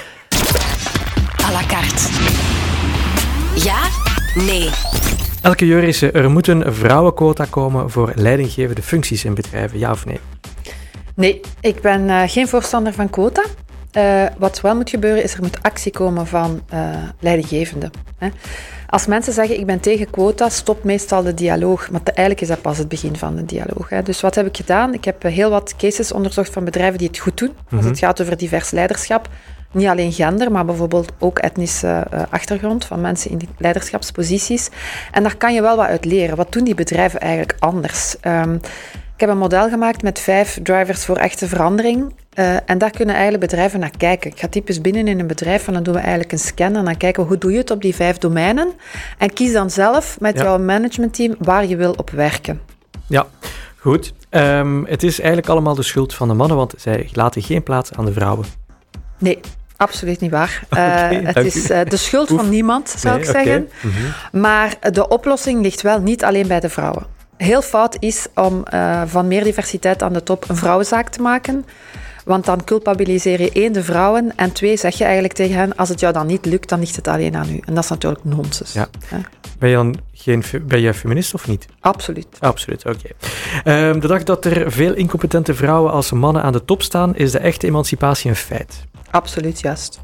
À 1.43 1.51
la 1.51 1.65
carte. 1.67 2.44
Nee. 4.35 4.69
Elke 5.41 5.65
Joris, 5.65 6.01
er 6.01 6.31
moet 6.31 6.47
een 6.47 6.73
vrouwenquota 6.73 7.45
komen 7.49 7.89
voor 7.89 8.11
leidinggevende 8.15 8.81
functies 8.81 9.25
in 9.25 9.33
bedrijven, 9.33 9.79
ja 9.79 9.91
of 9.91 10.05
nee? 10.05 10.19
Nee, 11.15 11.41
ik 11.61 11.81
ben 11.81 12.01
uh, 12.01 12.21
geen 12.25 12.47
voorstander 12.47 12.93
van 12.93 13.09
quota. 13.09 13.43
Uh, 13.97 14.25
wat 14.37 14.61
wel 14.61 14.75
moet 14.75 14.89
gebeuren 14.89 15.23
is 15.23 15.33
er 15.33 15.41
moet 15.41 15.63
actie 15.63 15.91
komen 15.91 16.27
van 16.27 16.61
uh, 16.73 16.89
leidinggevenden. 17.19 17.91
Hè. 18.17 18.29
Als 18.87 19.05
mensen 19.05 19.33
zeggen 19.33 19.59
ik 19.59 19.65
ben 19.65 19.79
tegen 19.79 20.09
quota, 20.09 20.49
stopt 20.49 20.83
meestal 20.83 21.23
de 21.23 21.33
dialoog. 21.33 21.91
Maar 21.91 22.01
eigenlijk 22.03 22.41
is 22.41 22.47
dat 22.47 22.61
pas 22.61 22.77
het 22.77 22.87
begin 22.87 23.17
van 23.17 23.35
de 23.35 23.45
dialoog. 23.45 23.89
Hè. 23.89 24.01
Dus 24.03 24.21
wat 24.21 24.35
heb 24.35 24.45
ik 24.45 24.57
gedaan? 24.57 24.93
Ik 24.93 25.05
heb 25.05 25.23
heel 25.23 25.49
wat 25.49 25.75
cases 25.77 26.11
onderzocht 26.11 26.53
van 26.53 26.63
bedrijven 26.63 26.97
die 26.97 27.07
het 27.07 27.17
goed 27.17 27.37
doen. 27.37 27.51
Als 27.71 27.79
mhm. 27.79 27.89
het 27.89 27.99
gaat 27.99 28.21
over 28.21 28.37
divers 28.37 28.71
leiderschap. 28.71 29.29
Niet 29.75 29.87
alleen 29.87 30.11
gender, 30.11 30.51
maar 30.51 30.65
bijvoorbeeld 30.65 31.11
ook 31.19 31.39
etnische 31.39 32.07
uh, 32.13 32.21
achtergrond 32.29 32.85
van 32.85 33.01
mensen 33.01 33.31
in 33.31 33.41
leiderschapsposities. 33.57 34.69
En 35.11 35.23
daar 35.23 35.37
kan 35.37 35.53
je 35.53 35.61
wel 35.61 35.75
wat 35.75 35.87
uit 35.87 36.05
leren. 36.05 36.35
Wat 36.35 36.51
doen 36.51 36.63
die 36.63 36.75
bedrijven 36.75 37.19
eigenlijk 37.19 37.55
anders? 37.59 38.15
Um, 38.21 38.53
ik 39.15 39.21
heb 39.21 39.29
een 39.29 39.37
model 39.37 39.69
gemaakt 39.69 40.01
met 40.01 40.19
vijf 40.19 40.59
drivers 40.63 41.05
voor 41.05 41.17
echte 41.17 41.47
verandering. 41.47 42.13
Uh, 42.39 42.55
en 42.65 42.77
daar 42.77 42.89
kunnen 42.91 43.15
eigenlijk 43.15 43.43
bedrijven 43.43 43.79
naar 43.79 43.97
kijken. 43.97 44.31
Ik 44.31 44.39
ga 44.39 44.47
typisch 44.47 44.81
binnen 44.81 45.07
in 45.07 45.19
een 45.19 45.27
bedrijf 45.27 45.67
en 45.67 45.73
dan 45.73 45.83
doen 45.83 45.93
we 45.93 45.99
eigenlijk 45.99 46.31
een 46.31 46.39
scan 46.39 46.75
en 46.75 46.85
dan 46.85 46.97
kijken 46.97 47.23
we 47.23 47.29
hoe 47.29 47.37
doe 47.37 47.51
je 47.51 47.57
het 47.57 47.71
op 47.71 47.81
die 47.81 47.95
vijf 47.95 48.17
domeinen. 48.17 48.73
En 49.17 49.33
kies 49.33 49.53
dan 49.53 49.69
zelf 49.69 50.19
met 50.19 50.39
jouw 50.39 50.57
managementteam 50.57 51.35
waar 51.39 51.65
je 51.65 51.75
wil 51.75 51.91
op 51.91 52.09
werken. 52.09 52.61
Ja, 53.07 53.25
goed. 53.77 54.13
Um, 54.29 54.85
het 54.85 55.03
is 55.03 55.17
eigenlijk 55.19 55.49
allemaal 55.49 55.75
de 55.75 55.83
schuld 55.83 56.13
van 56.13 56.27
de 56.27 56.33
mannen, 56.33 56.57
want 56.57 56.73
zij 56.77 57.09
laten 57.13 57.41
geen 57.41 57.63
plaats 57.63 57.93
aan 57.93 58.05
de 58.05 58.13
vrouwen. 58.13 58.45
Nee, 59.17 59.39
Absoluut 59.77 60.19
niet 60.19 60.31
waar. 60.31 60.63
Okay, 60.69 61.21
uh, 61.21 61.27
het 61.27 61.45
is 61.45 61.71
uh, 61.71 61.79
de 61.87 61.97
schuld 61.97 62.27
van 62.27 62.49
niemand, 62.49 62.89
zou 62.97 63.19
ik 63.19 63.25
zeggen. 63.25 63.69
Mm 63.81 63.91
-hmm. 63.91 64.41
Maar 64.41 64.77
de 64.91 65.07
oplossing 65.07 65.61
ligt 65.61 65.81
wel 65.81 65.99
niet 65.99 66.23
alleen 66.23 66.47
bij 66.47 66.59
de 66.59 66.69
vrouwen. 66.69 67.05
Heel 67.37 67.61
fout 67.61 67.97
is 67.99 68.27
om 68.35 68.63
uh, 68.73 69.01
van 69.05 69.27
meer 69.27 69.43
diversiteit 69.43 70.03
aan 70.03 70.13
de 70.13 70.23
top 70.23 70.49
een 70.49 70.55
vrouwenzaak 70.55 71.09
te 71.09 71.21
maken. 71.21 71.65
Want 72.25 72.45
dan 72.45 72.63
culpabiliseer 72.63 73.41
je 73.41 73.51
één 73.51 73.73
de 73.73 73.83
vrouwen 73.83 74.35
en 74.35 74.51
twee 74.51 74.77
zeg 74.77 74.97
je 74.97 75.03
eigenlijk 75.03 75.33
tegen 75.33 75.55
hen: 75.55 75.75
als 75.75 75.89
het 75.89 75.99
jou 75.99 76.13
dan 76.13 76.27
niet 76.27 76.45
lukt, 76.45 76.69
dan 76.69 76.79
ligt 76.79 76.95
het 76.95 77.07
alleen 77.07 77.35
aan 77.35 77.49
u. 77.49 77.59
En 77.65 77.73
dat 77.73 77.83
is 77.83 77.89
natuurlijk 77.89 78.23
nonsens. 78.23 78.73
Ja. 78.73 78.87
Ben 79.59 79.69
je 79.69 79.75
dan 79.75 79.95
geen, 80.13 80.43
ben 80.61 80.81
je 80.81 80.93
feminist 80.93 81.33
of 81.33 81.47
niet? 81.47 81.65
Absoluut. 81.79 82.27
Absoluut, 82.39 82.85
oké. 82.85 82.97
Okay. 83.63 83.89
Um, 83.89 83.99
de 83.99 84.07
dag 84.07 84.23
dat 84.23 84.45
er 84.45 84.71
veel 84.71 84.93
incompetente 84.93 85.53
vrouwen 85.53 85.91
als 85.91 86.11
mannen 86.11 86.43
aan 86.43 86.53
de 86.53 86.65
top 86.65 86.81
staan, 86.81 87.15
is 87.15 87.31
de 87.31 87.39
echte 87.39 87.67
emancipatie 87.67 88.29
een 88.29 88.35
feit. 88.35 88.85
Absoluut 89.15 89.59
juist. 89.59 89.99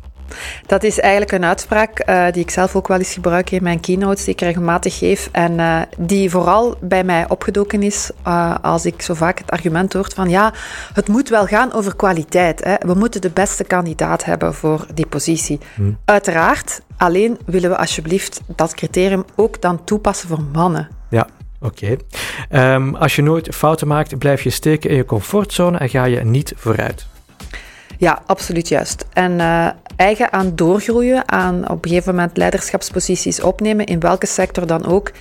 Dat 0.65 0.83
is 0.83 0.99
eigenlijk 0.99 1.31
een 1.31 1.45
uitspraak 1.45 2.09
uh, 2.09 2.25
die 2.31 2.41
ik 2.41 2.49
zelf 2.49 2.75
ook 2.75 2.87
wel 2.87 2.97
eens 2.97 3.13
gebruik 3.13 3.51
in 3.51 3.63
mijn 3.63 3.79
keynotes, 3.79 4.23
die 4.23 4.33
ik 4.33 4.41
regelmatig 4.41 4.97
geef. 4.97 5.29
En 5.31 5.51
uh, 5.59 5.81
die 5.97 6.29
vooral 6.29 6.77
bij 6.81 7.03
mij 7.03 7.29
opgedoken 7.29 7.83
is 7.83 8.11
uh, 8.27 8.55
als 8.61 8.85
ik 8.85 9.01
zo 9.01 9.13
vaak 9.13 9.37
het 9.37 9.51
argument 9.51 9.93
hoor 9.93 10.09
van 10.15 10.29
ja, 10.29 10.53
het 10.93 11.07
moet 11.07 11.29
wel 11.29 11.45
gaan 11.45 11.73
over 11.73 11.95
kwaliteit. 11.95 12.63
Hè. 12.63 12.75
We 12.79 12.93
moeten 12.93 13.21
de 13.21 13.29
beste 13.29 13.63
kandidaat 13.63 14.25
hebben 14.25 14.53
voor 14.53 14.85
die 14.93 15.07
positie. 15.07 15.59
Hmm. 15.75 15.97
Uiteraard, 16.05 16.81
alleen 16.97 17.37
willen 17.45 17.69
we 17.69 17.77
alsjeblieft 17.77 18.41
dat 18.55 18.73
criterium 18.73 19.25
ook 19.35 19.61
dan 19.61 19.83
toepassen 19.83 20.27
voor 20.27 20.41
mannen. 20.53 20.89
Ja, 21.09 21.27
Oké. 21.63 21.97
Okay. 22.49 22.73
Um, 22.75 22.95
als 22.95 23.15
je 23.15 23.21
nooit 23.21 23.55
fouten 23.55 23.87
maakt, 23.87 24.17
blijf 24.17 24.41
je 24.41 24.49
steken 24.49 24.89
in 24.89 24.95
je 24.95 25.05
comfortzone 25.05 25.77
en 25.77 25.89
ga 25.89 26.03
je 26.03 26.23
niet 26.23 26.53
vooruit. 26.55 27.07
Ja, 28.01 28.21
absoluut 28.25 28.67
juist. 28.67 29.05
En 29.13 29.31
uh, 29.31 29.69
eigen 29.95 30.33
aan 30.33 30.55
doorgroeien, 30.55 31.31
aan 31.31 31.69
op 31.69 31.83
een 31.85 31.89
gegeven 31.89 32.15
moment 32.15 32.37
leiderschapsposities 32.37 33.41
opnemen, 33.41 33.85
in 33.85 33.99
welke 33.99 34.25
sector 34.25 34.67
dan 34.67 34.85
ook, 34.85 35.11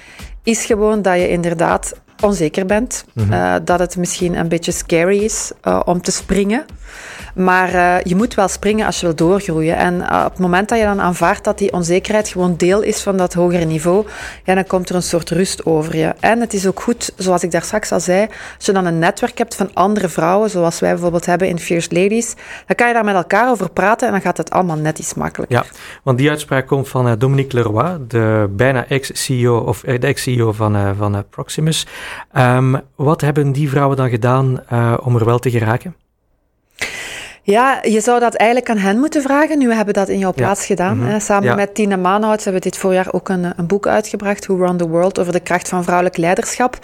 is 0.43 0.65
gewoon 0.65 1.03
dat 1.03 1.17
je 1.17 1.29
inderdaad 1.29 2.01
onzeker 2.21 2.67
bent. 2.67 3.05
Mm 3.13 3.25
-hmm. 3.25 3.33
uh, 3.33 3.55
dat 3.65 3.79
het 3.79 3.97
misschien 3.97 4.35
een 4.35 4.49
beetje 4.49 4.73
scary 4.73 5.19
is 5.19 5.53
uh, 5.65 5.81
om 5.85 6.03
te 6.03 6.11
springen. 6.11 6.65
Maar 7.35 7.75
uh, 7.75 7.95
je 8.03 8.17
moet 8.17 8.35
wel 8.35 8.49
springen 8.49 8.87
als 8.87 9.01
je 9.01 9.07
wil 9.07 9.15
doorgroeien. 9.15 9.77
En 9.77 10.03
op 10.03 10.31
het 10.31 10.39
moment 10.39 10.69
dat 10.69 10.79
je 10.79 10.85
dan 10.85 11.01
aanvaardt 11.01 11.45
dat 11.45 11.59
die 11.59 11.73
onzekerheid 11.73 12.29
gewoon 12.29 12.57
deel 12.57 12.83
is 12.83 13.03
van 13.03 13.17
dat 13.17 13.35
hogere 13.35 13.65
niveau, 13.65 14.07
ja, 14.45 14.55
dan 14.55 14.67
komt 14.67 14.89
er 14.89 14.95
een 14.95 15.03
soort 15.03 15.31
rust 15.31 15.67
over 15.67 15.97
je. 15.97 16.15
En 16.21 16.41
het 16.41 16.55
is 16.55 16.67
ook 16.67 16.81
goed, 16.81 17.13
zoals 17.17 17.43
ik 17.43 17.51
daar 17.51 17.63
straks 17.63 17.93
al 17.93 18.01
zei, 18.01 18.27
als 18.57 18.67
je 18.67 18.73
dan 18.73 18.87
een 18.87 18.99
netwerk 18.99 19.39
hebt 19.39 19.55
van 19.55 19.71
andere 19.75 20.09
vrouwen, 20.09 20.51
zoals 20.51 20.81
wij 20.81 20.91
bijvoorbeeld 20.91 21.27
hebben 21.27 21.49
in 21.49 21.59
Fierce 21.59 21.95
Ladies, 21.95 22.35
dan 22.67 22.77
kan 22.77 22.89
je 22.89 22.95
daar 22.95 23.05
met 23.05 23.15
elkaar 23.15 23.51
over 23.51 23.71
praten 23.71 24.07
en 24.07 24.13
dan 24.13 24.23
gaat 24.23 24.37
het 24.37 24.51
allemaal 24.51 24.77
net 24.77 24.99
iets 24.99 25.15
makkelijker. 25.15 25.57
Ja, 25.57 25.65
want 26.03 26.19
die 26.19 26.31
uitspraak 26.31 26.67
komt 26.67 26.89
van 26.89 27.19
Dominique 27.19 27.57
Leroy, 27.57 27.99
de 28.09 28.49
bijna 28.51 28.87
ex-CEO 28.89 29.59
of 29.59 29.81
de 29.81 30.07
ex-CEO 30.07 30.53
van, 30.53 30.95
van 30.97 31.25
Proximus. 31.31 31.87
Um, 32.37 32.81
wat 32.95 33.21
hebben 33.21 33.53
die 33.53 33.69
vrouwen 33.69 33.97
dan 33.97 34.11
gedaan 34.11 34.63
om 35.03 35.17
er 35.17 35.25
wel 35.25 35.39
te 35.39 35.51
geraken? 35.51 35.95
Ja, 37.43 37.79
je 37.83 38.01
zou 38.01 38.21
dat 38.21 38.35
eigenlijk 38.35 38.71
aan 38.71 38.77
hen 38.77 38.99
moeten 38.99 39.23
vragen. 39.23 39.59
Nu 39.59 39.69
hebben 39.69 39.95
we 39.95 40.01
dat 40.01 40.09
in 40.09 40.19
jouw 40.19 40.33
plaats 40.33 40.67
gedaan. 40.67 40.97
Mm 40.97 41.09
-hmm. 41.09 41.21
Samen 41.21 41.49
ja. 41.49 41.55
met 41.55 41.75
Tina 41.75 41.97
Maanhout 41.97 42.45
hebben 42.45 42.63
we 42.63 42.69
dit 42.69 42.79
voorjaar 42.79 43.13
ook 43.13 43.29
een, 43.29 43.53
een 43.57 43.67
boek 43.67 43.87
uitgebracht, 43.87 44.47
Who 44.47 44.57
Run 44.57 44.77
the 44.77 44.89
World, 44.89 45.19
over 45.19 45.33
de 45.33 45.41
kracht 45.41 45.69
van 45.69 45.83
vrouwelijk 45.83 46.17
leiderschap. 46.17 46.79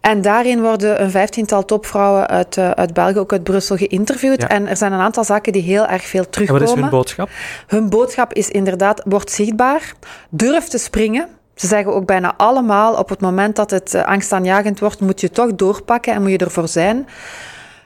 En 0.00 0.22
daarin 0.22 0.60
worden 0.60 1.02
een 1.02 1.10
vijftiental 1.10 1.64
topvrouwen 1.64 2.28
uit, 2.28 2.56
uh, 2.56 2.70
uit 2.70 2.94
België, 2.94 3.18
ook 3.18 3.32
uit 3.32 3.42
Brussel, 3.42 3.76
geïnterviewd. 3.76 4.40
Ja. 4.40 4.48
En 4.48 4.66
er 4.66 4.76
zijn 4.76 4.92
een 4.92 5.00
aantal 5.00 5.24
zaken 5.24 5.52
die 5.52 5.62
heel 5.62 5.86
erg 5.86 6.02
veel 6.02 6.28
terugkomen. 6.30 6.62
En 6.62 6.68
wat 6.68 6.76
is 6.76 6.82
hun 6.82 6.90
boodschap? 6.90 7.28
Hun 7.66 7.88
boodschap 7.88 8.32
is 8.32 8.50
inderdaad, 8.50 9.02
word 9.04 9.30
zichtbaar, 9.30 9.92
durf 10.30 10.64
te 10.64 10.78
springen. 10.78 11.28
Ze 11.58 11.66
zeggen 11.66 11.94
ook 11.94 12.06
bijna 12.06 12.34
allemaal, 12.36 12.94
op 12.94 13.08
het 13.08 13.20
moment 13.20 13.56
dat 13.56 13.70
het 13.70 13.94
uh, 13.94 14.04
angstaanjagend 14.04 14.80
wordt, 14.80 15.00
moet 15.00 15.20
je 15.20 15.30
toch 15.30 15.54
doorpakken 15.54 16.14
en 16.14 16.22
moet 16.22 16.30
je 16.30 16.38
ervoor 16.38 16.68
zijn. 16.68 17.08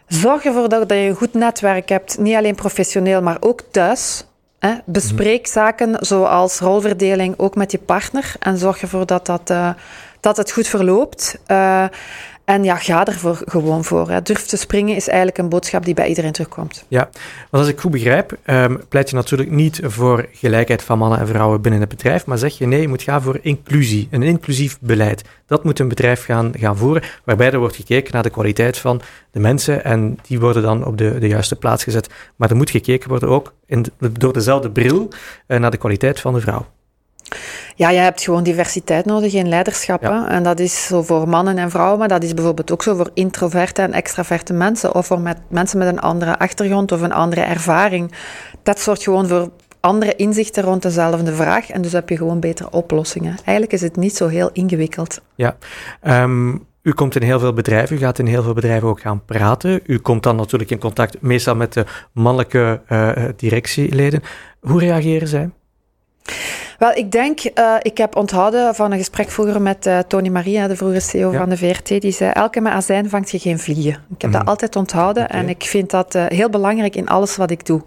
Zorg 0.07 0.45
ervoor 0.45 0.69
dat 0.69 0.89
je 0.89 0.95
een 0.95 1.15
goed 1.15 1.35
netwerk 1.35 1.89
hebt, 1.89 2.19
niet 2.19 2.35
alleen 2.35 2.55
professioneel, 2.55 3.23
maar 3.23 3.37
ook 3.41 3.61
thuis. 3.71 4.25
Hè. 4.59 4.75
Bespreek 4.85 5.47
zaken 5.47 5.97
zoals 6.01 6.59
rolverdeling 6.59 7.35
ook 7.37 7.55
met 7.55 7.73
je 7.73 7.79
partner 7.79 8.35
en 8.39 8.59
zorg 8.59 8.83
ervoor 8.83 9.07
dat, 9.07 9.27
dat, 9.27 9.51
uh, 9.51 9.71
dat 10.23 10.37
het 10.37 10.53
goed 10.53 10.67
verloopt. 10.67 11.39
Uh, 11.47 11.85
en 12.45 12.65
ja, 12.65 12.77
ga 12.77 13.07
er 13.07 13.13
voor, 13.13 13.43
gewoon 13.45 13.85
voor. 13.85 14.21
Durf 14.23 14.47
te 14.47 14.57
springen 14.57 14.97
is 14.97 15.09
eigenlijk 15.09 15.39
een 15.39 15.49
boodschap 15.49 15.85
die 15.85 15.95
bij 15.95 16.09
iedereen 16.09 16.33
terugkomt. 16.33 16.85
Ja, 16.89 17.09
want 17.51 17.65
als 17.65 17.69
ik 17.69 17.81
goed 17.81 17.91
begrijp, 17.91 18.39
um, 18.47 18.81
pleit 18.89 19.11
je 19.11 19.17
natuurlijk 19.17 19.51
niet 19.51 19.81
voor 19.83 20.29
gelijkheid 20.33 20.83
van 20.83 20.99
mannen 20.99 21.19
en 21.19 21.27
vrouwen 21.27 21.61
binnen 21.61 21.81
het 21.81 21.89
bedrijf, 21.89 22.27
maar 22.27 22.39
zeg 22.39 22.59
je 22.59 22.67
nee, 22.67 22.81
je 22.81 22.89
moet 22.89 23.03
gaan 23.03 23.23
voor 23.23 23.39
inclusie, 23.43 24.09
een 24.11 24.23
inclusief 24.23 24.79
beleid. 24.81 25.23
Dat 25.47 25.65
moet 25.65 25.79
een 25.79 25.89
bedrijf 25.89 26.25
gaan, 26.25 26.53
gaan 26.57 26.77
voeren, 26.77 27.03
waarbij 27.25 27.51
er 27.51 27.59
wordt 27.59 27.77
gekeken 27.77 28.13
naar 28.13 28.23
de 28.23 28.31
kwaliteit 28.31 28.79
van 28.79 29.01
de 29.31 29.41
mensen 29.41 29.85
en 29.85 30.19
die 30.27 30.41
worden 30.41 30.63
dan 30.63 30.85
op 30.85 30.99
de, 30.99 31.19
de 31.19 31.29
juiste 31.29 31.57
plaats 31.57 31.85
gezet. 31.85 32.09
Maar 32.37 32.51
er 32.51 32.57
moet 32.57 32.71
gekeken 32.71 33.09
worden 33.09 33.29
ook 33.29 33.55
in 33.67 33.87
door 34.19 34.33
dezelfde 34.33 34.71
bril 34.71 35.09
uh, 35.49 35.59
naar 35.59 35.71
de 35.71 35.77
kwaliteit 35.77 36.21
van 36.21 36.35
de 36.35 36.41
vrouw. 36.41 36.67
Ja, 37.77 37.91
je 37.91 37.99
hebt 37.99 38.23
gewoon 38.23 38.43
diversiteit 38.43 39.05
nodig 39.05 39.33
in 39.33 39.49
leiderschap. 39.49 40.03
Ja. 40.03 40.29
En 40.29 40.43
dat 40.43 40.61
is 40.61 40.87
zo 40.87 41.03
voor 41.03 41.29
mannen 41.29 41.59
en 41.59 41.71
vrouwen, 41.71 41.99
maar 41.99 42.09
dat 42.09 42.23
is 42.23 42.35
bijvoorbeeld 42.35 42.73
ook 42.73 42.83
zo 42.83 42.97
voor 42.97 43.11
introverte 43.15 43.83
en 43.83 43.93
extraverte 43.93 44.53
mensen. 44.53 44.95
Of 44.95 45.07
voor 45.07 45.21
met, 45.21 45.39
mensen 45.49 45.79
met 45.79 45.89
een 45.89 46.01
andere 46.01 46.39
achtergrond 46.39 46.93
of 46.93 47.01
een 47.01 47.13
andere 47.13 47.41
ervaring. 47.41 48.13
Dat 48.63 48.81
zorgt 48.81 49.03
gewoon 49.03 49.29
voor 49.29 49.51
andere 49.81 50.17
inzichten 50.17 50.63
rond 50.63 50.83
dezelfde 50.83 51.35
vraag. 51.35 51.71
En 51.71 51.83
dus 51.83 51.93
heb 51.93 52.09
je 52.09 52.17
gewoon 52.17 52.41
betere 52.41 52.71
oplossingen. 52.71 53.37
Eigenlijk 53.45 53.73
is 53.73 53.81
het 53.81 53.97
niet 53.97 54.17
zo 54.17 54.27
heel 54.27 54.51
ingewikkeld. 54.53 55.21
Ja. 55.35 55.57
Um, 56.03 56.67
u 56.83 56.93
komt 56.93 57.17
in 57.17 57.23
heel 57.23 57.39
veel 57.39 57.53
bedrijven, 57.53 57.97
u 57.97 57.99
gaat 57.99 58.19
in 58.19 58.27
heel 58.27 58.43
veel 58.43 58.53
bedrijven 58.53 58.89
ook 58.89 59.01
gaan 59.01 59.25
praten. 59.25 59.81
U 59.87 59.99
komt 59.99 60.23
dan 60.23 60.37
natuurlijk 60.37 60.71
in 60.71 60.79
contact 60.79 61.21
meestal 61.21 61.55
met 61.55 61.73
de 61.73 61.85
mannelijke 62.13 62.81
uh, 62.89 63.13
directieleden. 63.37 64.23
Hoe 64.61 64.81
reageren 64.81 65.29
zij? 65.29 65.51
Wel, 66.83 66.95
ik 66.95 67.13
denk, 67.13 67.41
uh, 67.59 67.75
ik 67.83 67.99
heb 67.99 68.17
onthouden 68.17 68.75
van 68.75 68.93
een 68.93 68.99
gesprek 68.99 69.31
vroeger 69.31 69.63
met 69.63 69.87
uh, 69.87 69.99
Tony 69.99 70.29
Maria, 70.29 70.67
de 70.69 70.77
vroegere 70.77 71.01
CEO 71.01 71.33
ja. 71.33 71.39
van 71.39 71.49
de 71.49 71.57
VRT, 71.57 71.89
die 71.89 72.13
zei, 72.13 72.31
elke 72.31 72.61
met 72.61 72.73
azijn 72.73 73.09
vangt 73.09 73.31
je 73.31 73.39
geen 73.39 73.59
vliegen. 73.59 73.93
Ik 73.93 74.23
heb 74.23 74.31
mm. 74.31 74.37
dat 74.39 74.47
altijd 74.47 74.77
onthouden 74.77 75.25
okay. 75.25 75.41
en 75.41 75.49
ik 75.49 75.63
vind 75.63 75.91
dat 75.91 76.15
uh, 76.15 76.25
heel 76.29 76.51
belangrijk 76.51 76.97
in 76.97 77.09
alles 77.09 77.37
wat 77.37 77.51
ik 77.51 77.67
doe. 77.67 77.83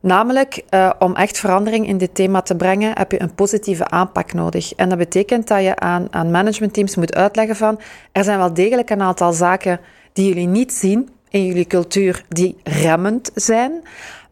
Namelijk, 0.00 0.62
uh, 0.70 0.90
om 0.98 1.16
echt 1.16 1.38
verandering 1.38 1.86
in 1.86 1.98
dit 1.98 2.14
thema 2.14 2.40
te 2.40 2.56
brengen, 2.56 2.92
heb 2.94 3.12
je 3.12 3.22
een 3.22 3.34
positieve 3.34 3.88
aanpak 3.88 4.32
nodig. 4.32 4.74
En 4.74 4.88
dat 4.88 4.98
betekent 4.98 5.48
dat 5.48 5.62
je 5.62 5.76
aan, 5.76 6.06
aan 6.10 6.30
managementteams 6.30 6.96
moet 6.96 7.14
uitleggen 7.14 7.56
van, 7.56 7.80
er 8.12 8.24
zijn 8.24 8.38
wel 8.38 8.54
degelijk 8.54 8.90
een 8.90 9.02
aantal 9.02 9.32
zaken 9.32 9.80
die 10.12 10.28
jullie 10.28 10.48
niet 10.48 10.72
zien 10.72 11.08
in 11.28 11.46
jullie 11.46 11.66
cultuur 11.66 12.24
die 12.28 12.56
remmend 12.62 13.30
zijn. 13.34 13.82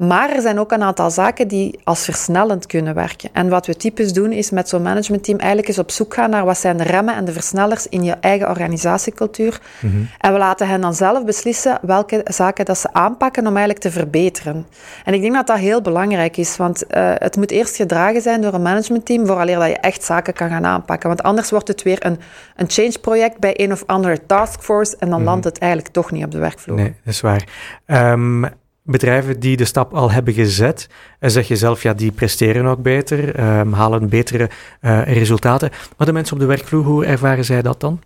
Maar 0.00 0.30
er 0.30 0.40
zijn 0.40 0.58
ook 0.58 0.72
een 0.72 0.82
aantal 0.82 1.10
zaken 1.10 1.48
die 1.48 1.78
als 1.84 2.04
versnellend 2.04 2.66
kunnen 2.66 2.94
werken. 2.94 3.30
En 3.32 3.48
wat 3.48 3.66
we 3.66 3.76
typisch 3.76 4.12
doen 4.12 4.32
is 4.32 4.50
met 4.50 4.68
zo'n 4.68 4.82
managementteam 4.82 5.38
eigenlijk 5.38 5.68
eens 5.68 5.78
op 5.78 5.90
zoek 5.90 6.14
gaan 6.14 6.30
naar 6.30 6.44
wat 6.44 6.58
zijn 6.58 6.76
de 6.76 6.84
remmen 6.84 7.14
en 7.14 7.24
de 7.24 7.32
versnellers 7.32 7.86
in 7.86 8.04
je 8.04 8.16
eigen 8.20 8.48
organisatiecultuur. 8.48 9.60
Mm 9.80 9.90
-hmm. 9.90 10.08
En 10.18 10.32
we 10.32 10.38
laten 10.38 10.68
hen 10.68 10.80
dan 10.80 10.94
zelf 10.94 11.24
beslissen 11.24 11.78
welke 11.82 12.20
zaken 12.24 12.64
dat 12.64 12.78
ze 12.78 12.92
aanpakken 12.92 13.42
om 13.42 13.56
eigenlijk 13.56 13.78
te 13.78 13.90
verbeteren. 13.90 14.66
En 15.04 15.14
ik 15.14 15.20
denk 15.20 15.34
dat 15.34 15.46
dat 15.46 15.58
heel 15.58 15.80
belangrijk 15.80 16.36
is, 16.36 16.56
want 16.56 16.84
uh, 16.90 17.12
het 17.14 17.36
moet 17.36 17.50
eerst 17.50 17.76
gedragen 17.76 18.20
zijn 18.20 18.40
door 18.40 18.54
een 18.54 18.62
managementteam 18.62 19.26
vooraleer 19.26 19.58
dat 19.58 19.68
je 19.68 19.78
echt 19.78 20.04
zaken 20.04 20.32
kan 20.32 20.48
gaan 20.48 20.66
aanpakken. 20.66 21.08
Want 21.08 21.22
anders 21.22 21.50
wordt 21.50 21.68
het 21.68 21.82
weer 21.82 22.06
een, 22.06 22.18
een 22.56 22.70
change-project 22.70 23.38
bij 23.38 23.60
een 23.60 23.72
of 23.72 23.82
andere 23.86 24.26
taskforce 24.26 24.92
en 24.92 24.98
dan 24.98 25.08
mm 25.08 25.14
-hmm. 25.14 25.24
landt 25.24 25.44
het 25.44 25.58
eigenlijk 25.58 25.92
toch 25.92 26.10
niet 26.10 26.24
op 26.24 26.30
de 26.30 26.38
werkvloer. 26.38 26.76
Nee, 26.76 26.94
dat 27.04 27.14
is 27.14 27.20
waar. 27.20 27.44
Um, 27.86 28.58
bedrijven 28.90 29.40
die 29.40 29.56
de 29.56 29.64
stap 29.64 29.94
al 29.94 30.10
hebben 30.10 30.34
gezet, 30.34 30.88
en 31.18 31.30
zeg 31.30 31.48
je 31.48 31.56
zelf, 31.56 31.82
ja, 31.82 31.94
die 31.94 32.12
presteren 32.12 32.66
ook 32.66 32.82
beter, 32.82 33.40
um, 33.58 33.72
halen 33.72 34.08
betere 34.08 34.50
uh, 34.82 35.02
resultaten. 35.02 35.70
Maar 35.96 36.06
de 36.06 36.12
mensen 36.12 36.34
op 36.34 36.40
de 36.40 36.46
werkvloer, 36.46 36.84
hoe 36.84 37.04
ervaren 37.04 37.44
zij 37.44 37.62
dat 37.62 37.80
dan? 37.80 38.00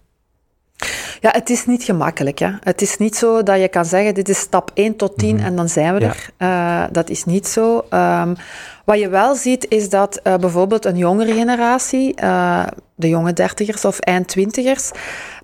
Ja, 1.20 1.30
het 1.30 1.50
is 1.50 1.66
niet 1.66 1.82
gemakkelijk. 1.82 2.38
Hè. 2.38 2.50
Het 2.60 2.82
is 2.82 2.96
niet 2.96 3.16
zo 3.16 3.42
dat 3.42 3.60
je 3.60 3.68
kan 3.68 3.84
zeggen, 3.84 4.14
dit 4.14 4.28
is 4.28 4.38
stap 4.38 4.70
1 4.74 4.96
tot 4.96 5.18
10 5.18 5.30
mm-hmm. 5.30 5.46
en 5.46 5.56
dan 5.56 5.68
zijn 5.68 5.94
we 5.94 6.00
ja. 6.00 6.08
er. 6.08 6.30
Uh, 6.38 6.84
dat 6.92 7.10
is 7.10 7.24
niet 7.24 7.48
zo. 7.48 7.84
Um, 7.90 8.36
wat 8.84 8.98
je 8.98 9.08
wel 9.08 9.34
ziet, 9.34 9.66
is 9.68 9.88
dat 9.88 10.20
uh, 10.24 10.36
bijvoorbeeld 10.36 10.84
een 10.84 10.96
jongere 10.96 11.34
generatie, 11.34 12.14
de 12.94 13.08
jonge 13.08 13.32
dertigers 13.32 13.84
of 13.84 13.98
eindtwintigers, 13.98 14.90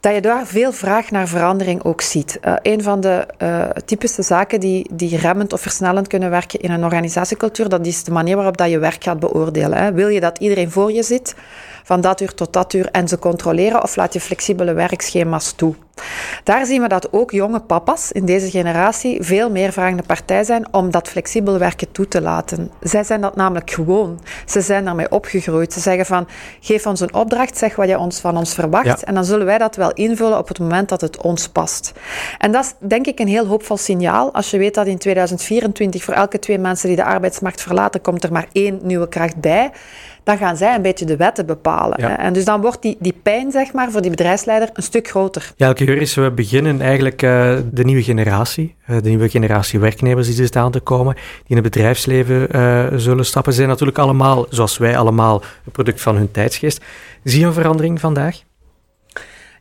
dat 0.00 0.14
je 0.14 0.21
daar 0.21 0.47
veel 0.47 0.73
vraag 0.73 1.11
naar 1.11 1.28
verandering 1.28 1.83
ook 1.83 2.00
ziet. 2.00 2.38
Uh, 2.45 2.54
een 2.62 2.83
van 2.83 3.00
de 3.00 3.26
uh, 3.42 3.64
typische 3.85 4.23
zaken 4.23 4.61
die, 4.61 4.90
die 4.92 5.16
remmend 5.16 5.52
of 5.52 5.61
versnellend 5.61 6.07
kunnen 6.07 6.30
werken 6.30 6.61
in 6.61 6.71
een 6.71 6.85
organisatiecultuur, 6.85 7.69
dat 7.69 7.87
is 7.87 8.04
de 8.04 8.11
manier 8.11 8.37
waarop 8.37 8.57
dat 8.57 8.71
je 8.71 8.78
werk 8.78 9.04
gaat 9.04 9.21
beoordelen. 9.21 9.78
Hè. 9.78 9.92
Wil 9.92 10.09
je 10.09 10.21
dat 10.21 10.38
iedereen 10.38 10.71
voor 10.71 10.92
je 10.92 11.02
zit, 11.02 11.35
van 11.85 12.00
dat 12.00 12.21
uur 12.21 12.35
tot 12.35 12.52
dat 12.52 12.73
uur, 12.73 12.88
en 12.90 13.09
ze 13.09 13.19
controleren, 13.19 13.83
of 13.83 13.97
laat 13.97 14.12
je 14.12 14.21
flexibele 14.21 14.73
werkschema's 14.73 15.52
toe? 15.52 15.75
Daar 16.45 16.66
zien 16.66 16.83
we 16.83 16.88
dat 16.88 17.12
ook 17.12 17.30
jonge 17.30 17.61
papa's 17.61 18.12
in 18.12 18.25
deze 18.25 18.50
generatie 18.50 19.23
veel 19.23 19.50
meer 19.50 19.73
vragende 19.73 20.02
partij 20.02 20.45
zijn 20.45 20.75
om 20.75 20.90
dat 20.90 21.09
flexibel 21.09 21.59
werken 21.59 21.92
toe 21.92 22.09
te 22.09 22.21
laten. 22.21 22.71
Zij 22.80 23.04
zijn 23.04 23.21
dat 23.21 23.37
namelijk 23.37 23.71
gewoon. 23.71 24.21
Ze 24.47 24.61
zijn 24.61 24.85
daarmee 24.85 25.11
opgegroeid. 25.11 25.73
Ze 25.73 25.80
zeggen 25.80 26.07
van, 26.07 26.28
geef 26.61 26.87
ons 26.87 27.00
een 27.00 27.14
opdracht, 27.14 27.59
zeg 27.59 27.76
wat 27.76 27.88
je 27.88 27.99
ons 27.99 28.21
van 28.21 28.37
ons 28.37 28.54
verwacht, 28.54 28.85
ja. 28.87 28.97
en 29.00 29.14
dan 29.14 29.25
zullen 29.25 29.47
wij 29.47 29.59
dat 29.59 29.76
wel 29.76 29.92
invullen 29.92 30.38
op 30.38 30.49
het 30.49 30.59
moment 30.59 30.88
dat 30.88 31.00
het 31.00 31.23
ons 31.23 31.49
past. 31.49 31.92
En 32.38 32.52
dat 32.52 32.64
is 32.64 32.88
denk 32.88 33.07
ik 33.07 33.19
een 33.19 33.28
heel 33.28 33.47
hoopvol 33.47 33.76
signaal 33.76 34.33
als 34.33 34.50
je 34.50 34.59
weet 34.59 34.75
dat 34.75 34.87
in 34.87 34.99
2024 34.99 36.04
voor 36.04 36.14
elke 36.14 36.38
twee 36.38 36.59
mensen 36.59 36.88
die 36.88 36.97
de 36.97 37.04
arbeidsmarkt 37.04 37.62
verlaten, 37.62 38.00
komt 38.00 38.25
er 38.25 38.33
maar 38.33 38.49
één 38.52 38.78
nieuwe 38.83 39.09
kracht 39.09 39.37
bij 39.37 39.71
dan 40.30 40.38
gaan 40.38 40.56
zij 40.56 40.75
een 40.75 40.82
beetje 40.82 41.04
de 41.04 41.16
wetten 41.16 41.46
bepalen. 41.46 42.18
En 42.18 42.32
dus 42.32 42.44
dan 42.44 42.60
wordt 42.60 42.82
die, 42.82 42.96
die 43.00 43.14
pijn, 43.22 43.50
zeg 43.50 43.72
maar, 43.72 43.90
voor 43.90 44.00
die 44.00 44.10
bedrijfsleider 44.10 44.70
een 44.72 44.82
stuk 44.82 45.08
groter. 45.08 45.52
Ja, 45.56 45.66
elke 45.66 45.84
is 45.84 46.14
we 46.14 46.30
beginnen 46.30 46.80
eigenlijk 46.80 47.22
uh, 47.22 47.56
de 47.72 47.84
nieuwe 47.84 48.02
generatie, 48.02 48.75
uh, 48.87 48.96
de 49.02 49.08
nieuwe 49.08 49.28
generatie 49.28 49.80
werknemers 49.80 50.37
die 50.37 50.49
er 50.50 50.60
aan 50.60 50.70
te 50.70 50.80
komen, 50.80 51.14
die 51.14 51.22
in 51.46 51.56
het 51.56 51.64
bedrijfsleven 51.64 52.46
uh, 52.56 52.87
zullen 52.96 53.26
stappen, 53.26 53.52
zijn 53.52 53.68
natuurlijk 53.68 53.99
allemaal, 53.99 54.46
zoals 54.49 54.78
wij 54.78 54.96
allemaal, 54.96 55.42
een 55.64 55.72
product 55.72 56.00
van 56.00 56.16
hun 56.16 56.30
tijdsgeest. 56.30 56.84
Zie 57.25 57.40
je 57.40 57.46
een 57.46 57.52
verandering 57.52 58.00
vandaag? 58.00 58.42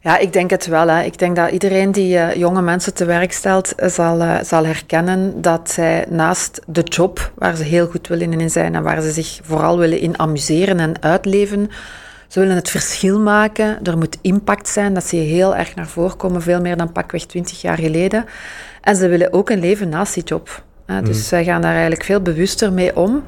Ja, 0.02 0.18
ik 0.18 0.34
denk 0.34 0.50
het 0.50 0.66
wel. 0.66 0.88
Hè. 0.88 1.04
Ik 1.04 1.18
denk 1.18 1.36
dat 1.36 1.52
iedereen 1.52 1.92
die 1.92 2.16
uh, 2.16 2.36
jonge 2.36 2.62
mensen 2.62 2.94
te 2.94 3.06
werk 3.06 3.32
stelt, 3.32 3.74
zal, 3.78 4.22
uh, 4.22 4.42
zal 4.44 4.66
herkennen 4.66 5.42
dat 5.42 5.72
zij 5.72 6.06
naast 6.10 6.62
de 6.68 6.82
job, 6.82 7.32
waar 7.36 7.56
ze 7.56 7.64
heel 7.64 7.88
goed 7.88 8.08
willen 8.08 8.40
in 8.40 8.50
zijn 8.50 8.76
en 8.76 8.84
waar 8.84 9.02
ze 9.02 9.12
zich 9.12 9.40
vooral 9.44 9.78
willen 9.78 10.00
in 10.00 10.20
amuseren 10.20 10.80
en 10.80 11.02
uitleven, 11.02 11.70
ze 12.28 12.40
willen 12.40 12.56
het 12.56 12.70
verschil 12.70 13.20
maken. 13.20 13.80
Er 13.84 13.98
moet 13.98 14.18
impact 14.22 14.68
zijn, 14.68 14.94
dat 14.94 15.10
je 15.10 15.18
heel 15.18 15.56
erg 15.56 15.76
naar 15.76 15.88
voren 15.88 16.18
komen, 16.18 16.42
veel 16.42 16.62
meer 16.62 16.78
dan 16.78 16.92
pakweg 16.92 17.26
twintig 17.26 17.62
jaar 17.62 17.78
geleden. 17.78 18.26
En 18.82 18.96
ze 18.96 19.08
willen 19.08 19.34
ook 19.34 19.50
een 19.50 19.60
leven 19.60 19.90
naast 19.90 20.14
die 20.14 20.24
job. 20.24 20.64
Dus 21.04 21.18
mm. 21.18 21.24
zij 21.24 21.44
gaan 21.44 21.62
daar 21.62 21.72
eigenlijk 21.72 22.04
veel 22.04 22.22
bewuster 22.22 22.74
mee 22.74 22.96
om. 22.96 23.24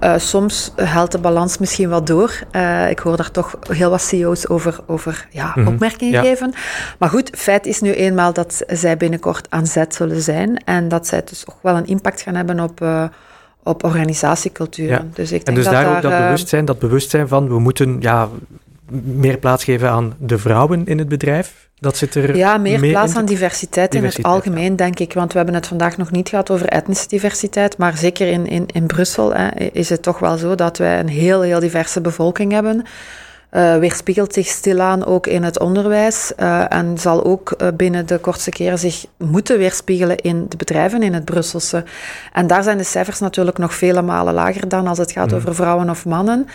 Uh, 0.00 0.14
soms 0.16 0.72
haalt 0.76 1.12
de 1.12 1.18
balans 1.18 1.58
misschien 1.58 1.88
wat 1.88 2.06
door. 2.06 2.40
Uh, 2.52 2.90
ik 2.90 2.98
hoor 2.98 3.16
daar 3.16 3.30
toch 3.30 3.56
heel 3.68 3.90
wat 3.90 4.02
CEO's 4.02 4.48
over, 4.48 4.80
over 4.86 5.26
ja, 5.30 5.46
mm 5.46 5.52
-hmm. 5.52 5.74
opmerkingen 5.74 6.12
ja. 6.12 6.22
geven. 6.22 6.52
Maar 6.98 7.08
goed, 7.08 7.30
feit 7.34 7.66
is 7.66 7.80
nu 7.80 7.92
eenmaal 7.92 8.32
dat 8.32 8.64
zij 8.66 8.96
binnenkort 8.96 9.46
aan 9.50 9.66
zet 9.66 9.94
zullen 9.94 10.22
zijn. 10.22 10.62
En 10.64 10.88
dat 10.88 11.06
zij 11.06 11.22
dus 11.24 11.44
ook 11.48 11.58
wel 11.62 11.76
een 11.76 11.86
impact 11.86 12.20
gaan 12.20 12.34
hebben 12.34 12.60
op... 12.60 12.80
Uh, 12.80 13.04
op 13.64 13.84
organisatiecultuur. 13.84 14.88
Ja. 14.88 15.04
Dus 15.12 15.32
ik 15.32 15.44
denk 15.44 15.46
en 15.46 15.54
dus 15.54 15.64
dat 15.64 15.72
daar 15.72 15.96
ook 15.96 16.02
dat 16.02 16.18
bewustzijn, 16.18 16.64
dat 16.64 16.78
bewustzijn 16.78 17.28
van 17.28 17.48
we 17.48 17.58
moeten 17.58 17.96
ja, 18.00 18.28
meer 19.04 19.38
plaats 19.38 19.64
geven 19.64 19.90
aan 19.90 20.14
de 20.18 20.38
vrouwen 20.38 20.86
in 20.86 20.98
het 20.98 21.08
bedrijf. 21.08 21.70
Dat 21.78 21.96
zit 21.96 22.14
er 22.14 22.36
ja, 22.36 22.56
meer 22.58 22.90
plaats 22.90 23.16
aan 23.16 23.24
diversiteit, 23.24 23.94
in 23.94 24.04
het 24.04 24.22
algemeen, 24.22 24.76
denk 24.76 24.98
ik. 24.98 25.12
Want 25.12 25.30
we 25.32 25.36
hebben 25.36 25.54
het 25.54 25.66
vandaag 25.66 25.96
nog 25.96 26.10
niet 26.10 26.28
gehad 26.28 26.50
over 26.50 26.66
etnische 26.66 27.08
diversiteit. 27.08 27.76
Maar 27.76 27.96
zeker 27.96 28.28
in, 28.28 28.46
in, 28.46 28.66
in 28.66 28.86
Brussel 28.86 29.34
hè, 29.34 29.48
is 29.72 29.88
het 29.88 30.02
toch 30.02 30.18
wel 30.18 30.36
zo 30.36 30.54
dat 30.54 30.78
wij 30.78 30.98
een 30.98 31.08
heel, 31.08 31.42
heel 31.42 31.60
diverse 31.60 32.00
bevolking 32.00 32.52
hebben 32.52 32.84
uh, 33.52 33.76
weerspiegelt 33.76 34.32
zich 34.32 34.46
stilaan 34.46 35.04
ook 35.04 35.26
in 35.26 35.42
het 35.42 35.58
onderwijs 35.58 36.32
uh, 36.40 36.72
en 36.72 36.98
zal 36.98 37.24
ook 37.24 37.54
uh, 37.56 37.68
binnen 37.74 38.06
de 38.06 38.18
kortste 38.18 38.50
keren 38.50 38.78
zich 38.78 39.06
moeten 39.16 39.58
weerspiegelen 39.58 40.16
in 40.16 40.46
de 40.48 40.56
bedrijven 40.56 41.02
in 41.02 41.14
het 41.14 41.24
Brusselse. 41.24 41.84
En 42.32 42.46
daar 42.46 42.62
zijn 42.62 42.78
de 42.78 42.84
cijfers 42.84 43.18
natuurlijk 43.18 43.58
nog 43.58 43.74
vele 43.74 44.02
malen 44.02 44.34
lager 44.34 44.68
dan 44.68 44.86
als 44.86 44.98
het 44.98 45.12
gaat 45.12 45.30
mm. 45.30 45.36
over 45.36 45.54
vrouwen 45.54 45.90
of 45.90 46.04
mannen. 46.04 46.46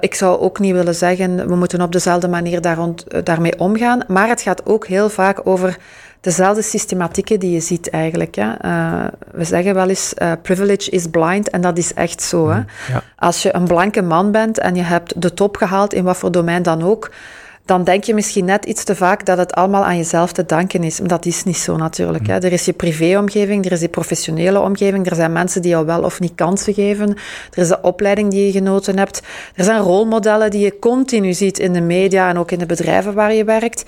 ik 0.00 0.14
zou 0.14 0.40
ook 0.40 0.58
niet 0.58 0.72
willen 0.72 0.94
zeggen, 0.94 1.48
we 1.48 1.56
moeten 1.56 1.82
op 1.82 1.92
dezelfde 1.92 2.28
manier 2.28 2.60
daar 2.60 2.76
rond, 2.76 3.26
daarmee 3.26 3.58
omgaan, 3.58 4.00
maar 4.08 4.28
het 4.28 4.42
gaat 4.42 4.66
ook 4.66 4.86
heel 4.86 5.08
vaak 5.10 5.40
over 5.44 5.78
dezelfde 6.24 6.62
systematieken 6.62 7.40
die 7.40 7.50
je 7.50 7.60
ziet 7.60 7.90
eigenlijk. 7.90 8.34
Hè. 8.34 8.50
Uh, 8.64 9.04
we 9.32 9.44
zeggen 9.44 9.74
wel 9.74 9.88
eens, 9.88 10.14
uh, 10.18 10.32
privilege 10.42 10.90
is 10.90 11.06
blind, 11.06 11.50
en 11.50 11.60
dat 11.60 11.78
is 11.78 11.94
echt 11.94 12.22
zo. 12.22 12.48
Hè. 12.48 12.58
Mm, 12.58 12.66
ja. 12.88 13.02
Als 13.16 13.42
je 13.42 13.54
een 13.54 13.64
blanke 13.64 14.02
man 14.02 14.30
bent 14.30 14.58
en 14.58 14.74
je 14.74 14.82
hebt 14.82 15.22
de 15.22 15.34
top 15.34 15.56
gehaald, 15.56 15.94
in 15.94 16.04
wat 16.04 16.16
voor 16.16 16.32
domein 16.32 16.62
dan 16.62 16.82
ook, 16.82 17.10
dan 17.64 17.84
denk 17.84 18.04
je 18.04 18.14
misschien 18.14 18.44
net 18.44 18.64
iets 18.64 18.84
te 18.84 18.94
vaak 18.94 19.26
dat 19.26 19.38
het 19.38 19.54
allemaal 19.54 19.84
aan 19.84 19.96
jezelf 19.96 20.32
te 20.32 20.46
danken 20.46 20.82
is. 20.82 20.98
Maar 20.98 21.08
dat 21.08 21.26
is 21.26 21.44
niet 21.44 21.56
zo 21.56 21.76
natuurlijk. 21.76 22.26
Hè. 22.26 22.36
Mm. 22.36 22.42
Er 22.42 22.52
is 22.52 22.64
je 22.64 22.72
privéomgeving, 22.72 23.64
er 23.64 23.72
is 23.72 23.80
je 23.80 23.88
professionele 23.88 24.60
omgeving, 24.60 25.10
er 25.10 25.16
zijn 25.16 25.32
mensen 25.32 25.62
die 25.62 25.70
jou 25.70 25.86
wel 25.86 26.02
of 26.02 26.20
niet 26.20 26.34
kansen 26.34 26.74
geven, 26.74 27.08
er 27.50 27.62
is 27.62 27.68
de 27.68 27.80
opleiding 27.80 28.30
die 28.30 28.46
je 28.46 28.52
genoten 28.52 28.98
hebt, 28.98 29.22
er 29.54 29.64
zijn 29.64 29.80
rolmodellen 29.80 30.50
die 30.50 30.60
je 30.60 30.78
continu 30.78 31.32
ziet 31.32 31.58
in 31.58 31.72
de 31.72 31.80
media 31.80 32.28
en 32.28 32.38
ook 32.38 32.50
in 32.50 32.58
de 32.58 32.66
bedrijven 32.66 33.14
waar 33.14 33.34
je 33.34 33.44
werkt. 33.44 33.84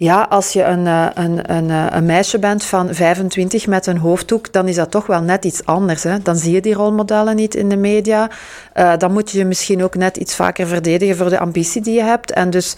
Ja, 0.00 0.26
als 0.28 0.52
je 0.52 0.64
een, 0.64 0.86
eh, 0.86 1.06
een, 1.14 1.52
een, 1.54 1.70
eh, 1.70 1.86
een, 1.90 2.04
meisje 2.04 2.38
bent 2.38 2.64
van 2.64 2.94
25 2.94 3.66
met 3.66 3.86
een 3.86 3.96
hoofddoek, 3.96 4.52
dan 4.52 4.68
is 4.68 4.74
dat 4.74 4.90
toch 4.90 5.06
wel 5.06 5.22
net 5.22 5.44
iets 5.44 5.64
anders. 5.64 6.02
Hè? 6.02 6.22
Dan 6.22 6.36
zie 6.36 6.52
je 6.52 6.60
die 6.60 6.74
rolmodellen 6.74 7.36
niet 7.36 7.54
in 7.54 7.68
de 7.68 7.76
media. 7.76 8.30
Uh, 8.76 8.96
dan 8.96 9.12
moet 9.12 9.30
je 9.30 9.38
je 9.38 9.44
misschien 9.44 9.82
ook 9.82 9.94
net 9.94 10.16
iets 10.16 10.34
vaker 10.34 10.66
verdedigen 10.66 11.16
voor 11.16 11.28
de 11.28 11.38
ambitie 11.38 11.82
die 11.82 11.94
je 11.94 12.02
hebt. 12.02 12.32
En 12.32 12.50
dus 12.50 12.76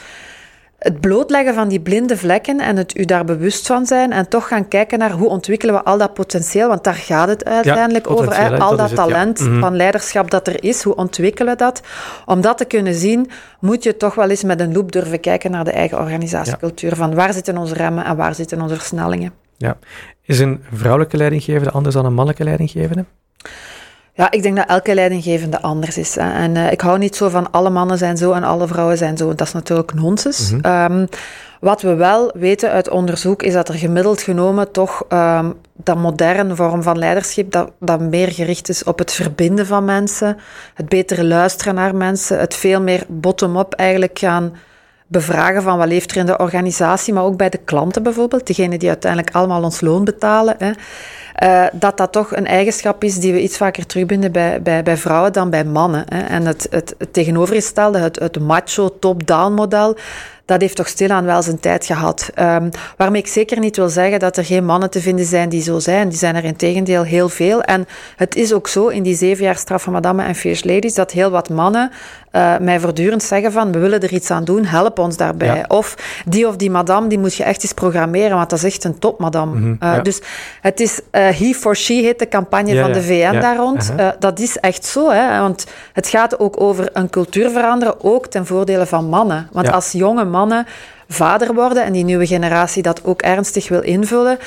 het 0.82 1.00
blootleggen 1.00 1.54
van 1.54 1.68
die 1.68 1.80
blinde 1.80 2.16
vlekken 2.16 2.60
en 2.60 2.76
het 2.76 2.98
u 2.98 3.04
daar 3.04 3.24
bewust 3.24 3.66
van 3.66 3.86
zijn 3.86 4.12
en 4.12 4.28
toch 4.28 4.48
gaan 4.48 4.68
kijken 4.68 4.98
naar 4.98 5.10
hoe 5.10 5.28
ontwikkelen 5.28 5.74
we 5.74 5.82
al 5.82 5.98
dat 5.98 6.14
potentieel, 6.14 6.68
want 6.68 6.84
daar 6.84 6.94
gaat 6.94 7.28
het 7.28 7.44
uiteindelijk 7.44 8.10
over. 8.10 8.36
Hè? 8.36 8.58
Al 8.58 8.76
dat, 8.76 8.94
talent 8.94 9.40
mhm. 9.40 9.60
van 9.60 9.76
leiderschap 9.76 10.30
dat 10.30 10.48
er 10.48 10.64
is, 10.64 10.82
hoe 10.82 10.94
ontwikkelen 10.94 11.52
we 11.52 11.58
dat? 11.58 11.82
Om 12.26 12.40
dat 12.40 12.58
te 12.58 12.64
kunnen 12.64 12.94
zien, 12.94 13.30
moet 13.60 13.82
je 13.82 13.96
toch 13.96 14.14
wel 14.14 14.30
eens 14.30 14.42
met 14.42 14.60
een 14.60 14.72
loop 14.72 14.92
durven 14.92 15.20
kijken 15.20 15.50
naar 15.50 15.64
de 15.64 15.72
eigen 15.72 15.98
organisatiecultuur. 15.98 16.96
Van 16.96 17.14
waar 17.14 17.32
zitten 17.32 17.58
onze 17.58 17.74
remmen 17.74 18.04
en 18.04 18.16
waar 18.16 18.34
zitten 18.34 18.60
onze 18.60 18.74
versnellingen? 18.74 19.32
Ja. 19.56 19.76
Is 20.22 20.38
een 20.38 20.64
vrouwelijke 20.72 21.16
leidinggevende 21.16 21.70
anders 21.70 21.94
dan 21.94 22.04
een 22.04 22.14
mannelijke 22.14 22.44
leidinggevende? 22.44 23.04
Ja, 24.14 24.30
ik 24.30 24.42
denk 24.42 24.56
dat 24.56 24.68
elke 24.68 24.94
leidinggevende 24.94 25.60
anders 25.60 25.98
is. 25.98 26.14
Hè. 26.14 26.32
En 26.32 26.54
uh, 26.54 26.72
ik 26.72 26.80
hou 26.80 26.98
niet 26.98 27.16
zo 27.16 27.28
van 27.28 27.50
alle 27.50 27.70
mannen 27.70 27.98
zijn 27.98 28.16
zo 28.16 28.32
en 28.32 28.44
alle 28.44 28.66
vrouwen 28.66 28.96
zijn 28.98 29.16
zo. 29.16 29.34
Dat 29.34 29.46
is 29.46 29.52
natuurlijk 29.52 29.94
nonsens. 29.94 30.50
Mm 30.50 30.60
um, 30.64 31.08
wat 31.62 31.82
we 31.82 31.94
wel 31.94 32.30
weten 32.34 32.70
uit 32.70 32.88
onderzoek 32.88 33.42
is 33.42 33.52
dat 33.52 33.68
er 33.68 33.74
gemiddeld 33.74 34.22
genomen 34.22 34.70
toch 34.70 35.04
um, 35.08 35.54
dat 35.72 35.96
moderne 35.96 36.56
vorm 36.56 36.82
van 36.82 36.98
leiderschap, 36.98 37.52
dat, 37.52 37.70
dat 37.78 38.00
meer 38.00 38.32
gericht 38.32 38.68
is 38.68 38.84
op 38.84 38.98
het 38.98 39.12
verbinden 39.12 39.66
van 39.66 39.84
mensen, 39.84 40.38
het 40.74 40.88
betere 40.88 41.24
luisteren 41.24 41.74
naar 41.74 41.94
mensen, 41.94 42.38
het 42.38 42.54
veel 42.54 42.80
meer 42.80 43.04
bottom-up 43.08 43.72
eigenlijk 43.72 44.18
gaan 44.18 44.52
bevragen 45.06 45.62
van 45.62 45.78
wat 45.78 45.88
leeft 45.88 46.10
er 46.10 46.16
in 46.16 46.26
de 46.26 46.38
organisatie, 46.38 47.14
maar 47.14 47.24
ook 47.24 47.36
bij 47.36 47.48
de 47.48 47.60
klanten 47.64 48.02
bijvoorbeeld, 48.02 48.46
degenen 48.46 48.78
die 48.78 48.88
uiteindelijk 48.88 49.34
allemaal 49.34 49.62
ons 49.62 49.80
loon 49.80 50.04
betalen. 50.04 50.54
Hè. 50.58 50.70
Uh, 51.42 51.64
dat 51.72 51.96
dat 51.96 52.12
toch 52.12 52.36
een 52.36 52.46
eigenschap 52.46 53.04
is 53.04 53.18
die 53.18 53.32
we 53.32 53.42
iets 53.42 53.56
vaker 53.56 53.86
terugvinden 53.86 54.32
bij, 54.32 54.62
bij, 54.62 54.82
bij 54.82 54.96
vrouwen 54.96 55.32
dan 55.32 55.50
bij 55.50 55.64
mannen. 55.64 56.04
Hè. 56.08 56.20
En 56.20 56.46
het, 56.46 56.66
het, 56.70 56.94
het 56.98 57.12
tegenovergestelde, 57.12 57.98
het, 57.98 58.18
het 58.18 58.40
macho 58.40 58.98
top-down 58.98 59.52
model, 59.52 59.96
dat 60.44 60.60
heeft 60.60 60.76
toch 60.76 60.88
stilaan 60.88 61.24
wel 61.24 61.42
zijn 61.42 61.60
tijd 61.60 61.86
gehad. 61.86 62.30
Um, 62.38 62.70
waarmee 62.96 63.20
ik 63.20 63.26
zeker 63.26 63.58
niet 63.58 63.76
wil 63.76 63.88
zeggen 63.88 64.18
dat 64.18 64.36
er 64.36 64.44
geen 64.44 64.64
mannen 64.64 64.90
te 64.90 65.00
vinden 65.00 65.24
zijn 65.24 65.48
die 65.48 65.62
zo 65.62 65.78
zijn. 65.78 66.08
Die 66.08 66.18
zijn 66.18 66.36
er 66.36 66.44
in 66.44 66.56
tegendeel 66.56 67.02
heel 67.02 67.28
veel. 67.28 67.62
En 67.62 67.86
het 68.16 68.34
is 68.34 68.52
ook 68.52 68.68
zo 68.68 68.86
in 68.88 69.02
die 69.02 69.16
zeven 69.16 69.44
jaar 69.44 69.56
straf 69.56 69.82
van 69.82 69.92
madame 69.92 70.22
en 70.22 70.34
fierce 70.34 70.66
ladies 70.66 70.94
dat 70.94 71.10
heel 71.10 71.30
wat 71.30 71.48
mannen 71.48 71.90
uh, 72.32 72.58
mij 72.58 72.80
voortdurend 72.80 73.22
zeggen 73.22 73.52
van 73.52 73.72
we 73.72 73.78
willen 73.78 74.00
er 74.00 74.12
iets 74.12 74.30
aan 74.30 74.44
doen, 74.44 74.64
help 74.64 74.98
ons 74.98 75.16
daarbij. 75.16 75.64
Of 75.68 75.94
die 76.26 76.48
of 76.48 76.56
die 76.56 76.70
madame, 76.70 77.08
die 77.08 77.18
moet 77.18 77.34
je 77.34 77.44
echt 77.44 77.62
eens 77.62 77.72
programmeren, 77.72 78.36
want 78.36 78.50
dat 78.50 78.58
is 78.58 78.64
echt 78.64 78.84
een 78.84 78.98
top 78.98 79.18
madame. 79.18 79.58
Mm 79.58 79.62
-hmm, 79.62 79.76
uh, 79.82 80.02
Dus 80.02 80.20
het 80.60 80.80
is 80.80 81.00
uh, 81.12 81.21
he 81.22 81.54
for 81.54 81.76
she 81.76 81.92
heet 81.92 82.18
de 82.18 82.28
campagne 82.28 82.74
ja, 82.74 82.82
van 82.82 82.92
de 82.92 83.02
VN 83.02 83.40
daar 83.40 83.56
rond. 83.56 83.92
-huh. 83.96 84.08
dat 84.18 84.38
is 84.38 84.56
echt 84.56 84.84
zo, 84.84 85.10
hè, 85.10 85.40
want 85.40 85.66
het 85.92 86.08
gaat 86.08 86.38
ook 86.38 86.60
over 86.60 86.88
een 86.92 87.10
cultuur 87.10 87.50
veranderen, 87.50 88.04
ook 88.04 88.26
ten 88.26 88.46
voordele 88.46 88.86
van 88.86 89.04
mannen. 89.04 89.48
Want 89.52 89.72
als 89.72 89.92
jonge 89.92 90.24
mannen 90.24 90.66
vader 91.08 91.54
worden 91.54 91.84
en 91.84 91.92
die 91.92 92.04
nieuwe 92.04 92.26
generatie 92.26 92.82
dat 92.82 93.04
ook 93.04 93.22
ernstig 93.22 93.68
wil 93.68 93.82
invullen, 93.82 94.38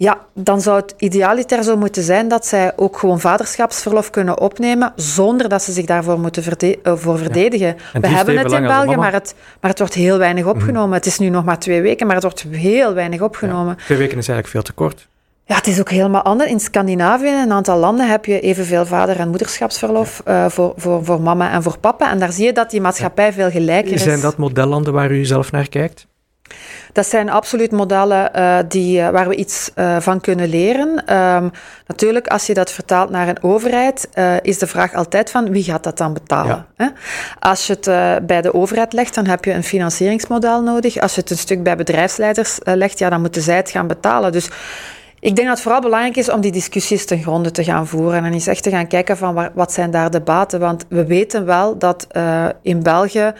ja, 0.00 0.18
dan 0.34 0.60
zou 0.60 0.80
het 0.80 0.94
idealiter 0.96 1.64
zo 1.64 1.76
moeten 1.76 2.02
zijn 2.02 2.28
dat 2.28 2.46
zij 2.46 2.72
ook 2.76 2.98
gewoon 2.98 3.20
vaderschapsverlof 3.20 4.10
kunnen 4.10 4.40
opnemen 4.40 4.92
zonder 4.96 5.48
dat 5.48 5.62
ze 5.62 5.72
zich 5.72 5.84
daarvoor 5.84 6.18
moeten 6.18 6.42
verde 6.42 6.78
uh, 6.82 6.92
voor 6.96 7.18
verdedigen. 7.18 7.76
We 7.92 8.08
hebben 8.08 8.38
het 8.38 8.52
in 8.52 8.62
België, 8.62 8.96
maar 8.96 9.12
het, 9.12 9.34
maar 9.60 9.70
het 9.70 9.78
wordt 9.78 9.94
heel 9.94 10.18
weinig 10.18 10.44
mhm. 10.44 10.52
opgenomen. 10.52 10.88
Mm. 10.88 10.92
Het 10.92 11.06
is 11.06 11.18
nu 11.18 11.28
nog 11.28 11.44
maar 11.44 11.58
twee 11.58 11.80
weken, 11.80 12.06
maar 12.06 12.14
het 12.14 12.24
wordt 12.24 12.42
heel 12.50 12.94
weinig 12.94 13.20
opgenomen. 13.20 13.74
Ja, 13.78 13.84
twee 13.84 13.98
weken 13.98 14.18
is 14.18 14.28
eigenlijk 14.28 14.48
veel 14.48 14.62
te 14.62 14.72
kort. 14.72 15.08
Ja, 15.50 15.56
het 15.56 15.66
is 15.66 15.80
ook 15.80 15.90
helemaal 15.90 16.22
anders. 16.22 16.50
In 16.50 16.60
Scandinavië, 16.60 17.26
in 17.26 17.34
een 17.34 17.52
aantal 17.52 17.78
landen, 17.78 18.08
heb 18.08 18.24
je 18.24 18.40
evenveel 18.40 18.86
vader- 18.86 19.18
en 19.18 19.28
moederschapsverlof 19.28 20.22
uh, 20.28 20.48
voor, 20.48 20.72
voor, 20.76 21.04
voor 21.04 21.20
mama 21.20 21.50
en 21.50 21.62
voor 21.62 21.78
papa. 21.78 22.10
En 22.10 22.18
daar 22.18 22.32
zie 22.32 22.44
je 22.44 22.52
dat 22.52 22.70
die 22.70 22.80
maatschappij 22.80 23.26
ja. 23.26 23.32
veel 23.32 23.50
gelijker 23.50 23.92
is. 23.92 24.02
Zijn 24.02 24.20
dat 24.20 24.36
modellanden 24.36 24.92
waar 24.92 25.10
u 25.10 25.24
zelf 25.24 25.52
naar 25.52 25.68
kijkt? 25.68 26.06
Dat 26.92 27.06
zijn 27.06 27.30
absoluut 27.30 27.70
modellen 27.70 28.30
uh, 28.36 28.58
die, 28.68 28.98
uh, 28.98 29.08
waar 29.08 29.28
we 29.28 29.34
iets 29.34 29.70
uh, 29.76 29.96
van 30.00 30.20
kunnen 30.20 30.48
leren. 30.48 31.16
Um, 31.16 31.50
natuurlijk, 31.86 32.26
als 32.26 32.46
je 32.46 32.54
dat 32.54 32.70
vertaalt 32.70 33.10
naar 33.10 33.28
een 33.28 33.42
overheid, 33.42 34.08
is 34.42 34.58
de 34.58 34.66
vraag 34.66 34.94
altijd 34.94 35.30
van 35.30 35.50
wie 35.50 35.62
gaat 35.62 35.84
dat 35.84 35.98
dan 35.98 36.12
betalen? 36.12 36.66
Ja. 36.76 36.84
Hè? 36.84 36.90
Als 37.38 37.66
je 37.66 37.76
het 37.80 38.26
bij 38.26 38.42
de 38.42 38.54
overheid 38.54 38.92
legt, 38.92 39.14
dan 39.14 39.26
heb 39.26 39.44
je 39.44 39.52
een 39.52 39.64
financieringsmodel 39.64 40.62
nodig. 40.62 40.96
Als 40.98 41.14
je 41.14 41.20
het 41.20 41.30
een 41.30 41.38
stuk 41.38 41.62
bij 41.62 41.76
bedrijfsleiders 41.76 42.58
legt, 42.64 42.98
ja, 42.98 43.08
dan 43.08 43.20
moeten 43.20 43.42
zij 43.42 43.56
het 43.56 43.70
gaan 43.70 43.86
betalen. 43.86 44.32
Dus 44.32 44.48
ik 45.20 45.36
denk 45.36 45.48
dat 45.48 45.48
het 45.48 45.60
vooral 45.60 45.80
belangrijk 45.80 46.16
is 46.16 46.30
om 46.30 46.40
die 46.40 46.52
discussies 46.52 47.06
ten 47.06 47.22
gronde 47.22 47.50
te 47.50 47.64
gaan 47.64 47.86
voeren 47.86 48.24
en 48.24 48.32
eens 48.32 48.46
echt 48.46 48.62
te 48.62 48.70
gaan 48.70 48.86
kijken 48.86 49.16
van 49.16 49.34
waar, 49.34 49.50
wat 49.54 49.72
zijn 49.72 49.90
daar 49.90 50.10
de 50.10 50.20
baten. 50.20 50.60
Want 50.60 50.84
we 50.88 51.06
weten 51.06 51.44
wel 51.44 51.78
dat 51.78 52.06
in 52.62 52.82
België 52.82 53.32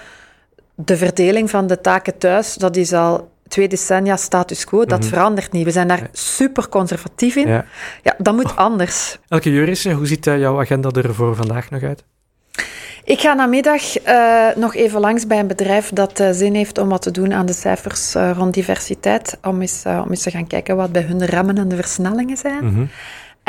de 0.74 0.96
verdeling 0.96 1.50
van 1.50 1.66
de 1.66 1.80
taken 1.80 2.18
thuis, 2.18 2.54
dat 2.54 2.76
is 2.76 2.92
al 2.92 3.28
twee 3.48 3.68
decennia 3.68 4.16
status 4.16 4.64
quo. 4.64 4.84
Dat 4.84 5.02
mm 5.02 5.08
verandert 5.08 5.52
niet. 5.52 5.64
We 5.64 5.70
zijn 5.70 5.88
daar 5.88 6.08
super 6.12 6.68
conservatief 6.68 7.36
in. 7.36 7.48
Ja, 7.48 7.64
ja 8.02 8.14
dat 8.18 8.34
moet 8.34 8.56
anders. 8.56 9.18
Elke 9.28 9.50
Juris, 9.52 9.84
hoe 9.84 10.06
ziet 10.06 10.24
jouw 10.24 10.60
agenda 10.60 10.90
er 10.90 11.14
voor 11.14 11.36
vandaag 11.36 11.70
nog 11.70 11.82
uit? 11.82 12.04
Ik 13.10 13.20
ga 13.20 13.34
namiddag 13.34 14.06
uh, 14.06 14.46
nog 14.56 14.74
even 14.74 15.00
langs 15.00 15.26
bij 15.26 15.38
een 15.38 15.46
bedrijf 15.46 15.90
dat 15.92 16.20
uh, 16.20 16.28
zin 16.30 16.54
heeft 16.54 16.78
om 16.78 16.88
wat 16.88 17.02
te 17.02 17.10
doen 17.10 17.32
aan 17.32 17.46
de 17.46 17.52
cijfers 17.52 18.14
uh, 18.14 18.30
rond 18.34 18.54
diversiteit. 18.54 19.38
Om 19.42 19.60
eens, 19.60 19.82
om 19.86 20.10
eens 20.10 20.22
te 20.22 20.30
gaan 20.30 20.46
kijken 20.46 20.76
wat 20.76 20.92
bij 20.92 21.02
hun 21.02 21.18
de 21.18 21.24
remmen 21.26 21.58
en 21.58 21.68
de 21.68 21.76
versnellingen 21.76 22.36
zijn. 22.36 22.58
-hmm. 22.58 22.88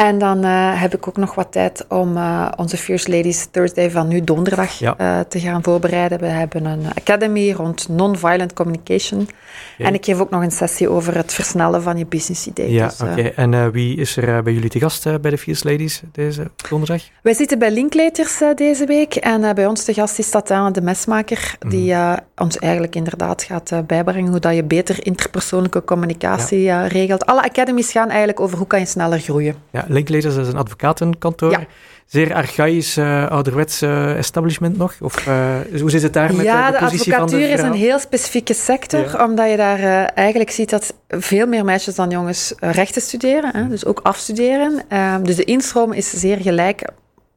En 0.07 0.17
dan 0.17 0.45
uh, 0.45 0.81
heb 0.81 0.93
ik 0.93 1.07
ook 1.07 1.17
nog 1.17 1.35
wat 1.35 1.51
tijd 1.51 1.85
om 1.89 2.17
uh, 2.17 2.51
onze 2.55 2.77
Fierce 2.77 3.11
Ladies 3.11 3.47
Thursday 3.51 3.91
van 3.91 4.07
nu 4.07 4.23
donderdag 4.23 4.79
ja. 4.79 4.95
uh, 4.99 5.19
te 5.19 5.39
gaan 5.39 5.63
voorbereiden. 5.63 6.19
We 6.19 6.25
hebben 6.25 6.65
een 6.65 6.85
academy 6.95 7.51
rond 7.51 7.87
non-violent 7.89 8.53
communication. 8.53 9.21
Okay. 9.21 9.87
En 9.87 9.93
ik 9.93 10.05
geef 10.05 10.19
ook 10.19 10.29
nog 10.29 10.43
een 10.43 10.51
sessie 10.51 10.89
over 10.89 11.15
het 11.15 11.33
versnellen 11.33 11.81
van 11.81 11.97
je 11.97 12.05
business 12.05 12.47
idee. 12.47 12.71
Ja, 12.71 12.87
dus, 12.87 13.01
oké. 13.01 13.11
Okay. 13.11 13.33
En 13.35 13.71
wie 13.71 13.97
is 13.97 14.17
er 14.17 14.43
bij 14.43 14.53
jullie 14.53 14.69
te 14.69 14.79
gast 14.79 15.21
bij 15.21 15.31
de 15.31 15.37
Fierce 15.37 15.69
Ladies 15.69 16.01
deze 16.11 16.51
donderdag? 16.69 17.01
Wij 17.21 17.33
zitten 17.33 17.59
bij 17.59 17.71
Linklaters 17.71 18.41
deze 18.55 18.85
week. 18.85 19.15
En 19.15 19.55
bij 19.55 19.65
ons 19.65 19.83
te 19.83 19.93
gast 19.93 20.19
is 20.19 20.29
Tatjana 20.29 20.71
de 20.71 20.81
Mesmaker, 20.81 21.55
mm. 21.59 21.69
die 21.69 21.95
ons 22.35 22.57
eigenlijk 22.57 22.95
inderdaad 22.95 23.43
gaat 23.43 23.87
bijbrengen 23.87 24.31
hoe 24.31 24.39
dat 24.39 24.55
je 24.55 24.63
beter 24.63 25.05
interpersoonlijke 25.05 25.83
communicatie 25.83 26.61
ja. 26.61 26.87
regelt. 26.87 27.25
Alle 27.25 27.43
academies 27.43 27.91
gaan 27.91 28.09
eigenlijk 28.09 28.39
over 28.39 28.57
hoe 28.57 28.67
kan 28.67 28.79
je 28.79 28.85
sneller 28.85 29.19
groeien. 29.19 29.55
Ja, 29.71 29.85
Linklaters 29.91 30.35
is 30.35 30.47
een 30.47 30.57
advocatenkantoor. 30.57 31.51
Ja. 31.51 31.65
Zeer 32.05 32.33
archaïs, 32.33 32.97
uh, 32.97 33.27
ouderwets 33.27 33.81
uh, 33.81 34.17
establishment 34.17 34.77
nog? 34.77 34.93
Of 35.01 35.27
uh, 35.27 35.55
hoe 35.79 35.89
zit 35.89 36.01
het 36.01 36.13
daar 36.13 36.35
met 36.35 36.45
ja, 36.45 36.71
de, 36.71 36.77
de 36.77 36.83
positie 36.83 37.13
van 37.13 37.27
de 37.27 37.35
advocatuur 37.35 37.53
is 37.53 37.61
een 37.61 37.73
heel 37.73 37.99
specifieke 37.99 38.53
sector, 38.53 39.11
ja. 39.11 39.25
omdat 39.25 39.49
je 39.49 39.57
daar 39.57 39.79
eigenlijk 40.05 40.51
ziet 40.51 40.69
dat 40.69 40.93
veel 41.09 41.47
meer 41.47 41.65
meisjes 41.65 41.95
dan 41.95 42.09
jongens 42.09 42.53
rechten 42.59 43.01
studeren, 43.01 43.55
hè, 43.55 43.67
dus 43.67 43.85
ook 43.85 43.99
afstuderen. 44.03 44.81
Ehm, 44.87 45.23
dus 45.23 45.35
de 45.35 45.43
instroom 45.43 45.93
is 45.93 46.09
zeer 46.09 46.37
gelijk, 46.37 46.89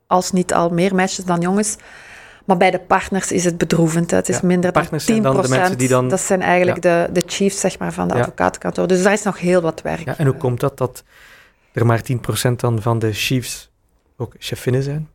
als 0.07 0.33
niet 0.33 0.55
al 0.55 0.71
meer 0.71 0.95
meisjes 0.95 1.25
dan 1.25 1.41
jongens. 1.41 1.77
Maar 2.45 2.57
bij 2.57 2.71
de 2.71 2.79
partners 2.79 3.33
is 3.33 3.45
het 3.45 3.59
bedroevend. 3.59 4.11
Hè. 4.11 4.17
Het 4.17 4.29
is 4.29 4.41
ja, 4.41 4.47
minder 4.47 4.73
dan 4.73 4.87
10 4.97 5.23
dan 5.23 5.43
de 5.43 5.49
mensen 5.49 5.79
die 5.79 5.89
dan... 5.89 6.09
Dat 6.09 6.21
zijn 6.21 6.43
eigenlijk 6.43 6.85
ja. 6.85 7.07
de, 7.07 7.13
de 7.13 7.23
chiefs 7.27 7.61
zeg 7.61 7.79
maar, 7.79 7.93
van 7.93 8.09
de 8.09 8.15
advocatenkantoor. 8.15 8.87
Dus 8.87 9.03
daar 9.03 9.13
is 9.13 9.23
nog 9.23 9.39
heel 9.39 9.61
wat 9.61 9.83
werk. 9.83 10.05
Ja, 10.05 10.19
en 10.19 10.27
hoe 10.27 10.37
komt 10.37 10.61
dat 10.61 10.79
dat 10.79 11.05
er 11.75 11.87
maar 11.87 12.03
10% 12.51 12.53
dan 12.57 12.83
van 12.83 12.99
de 12.99 13.13
chiefs 13.13 13.71
ook 14.17 14.35
chefinnen 14.39 14.83
zijn? 14.83 15.09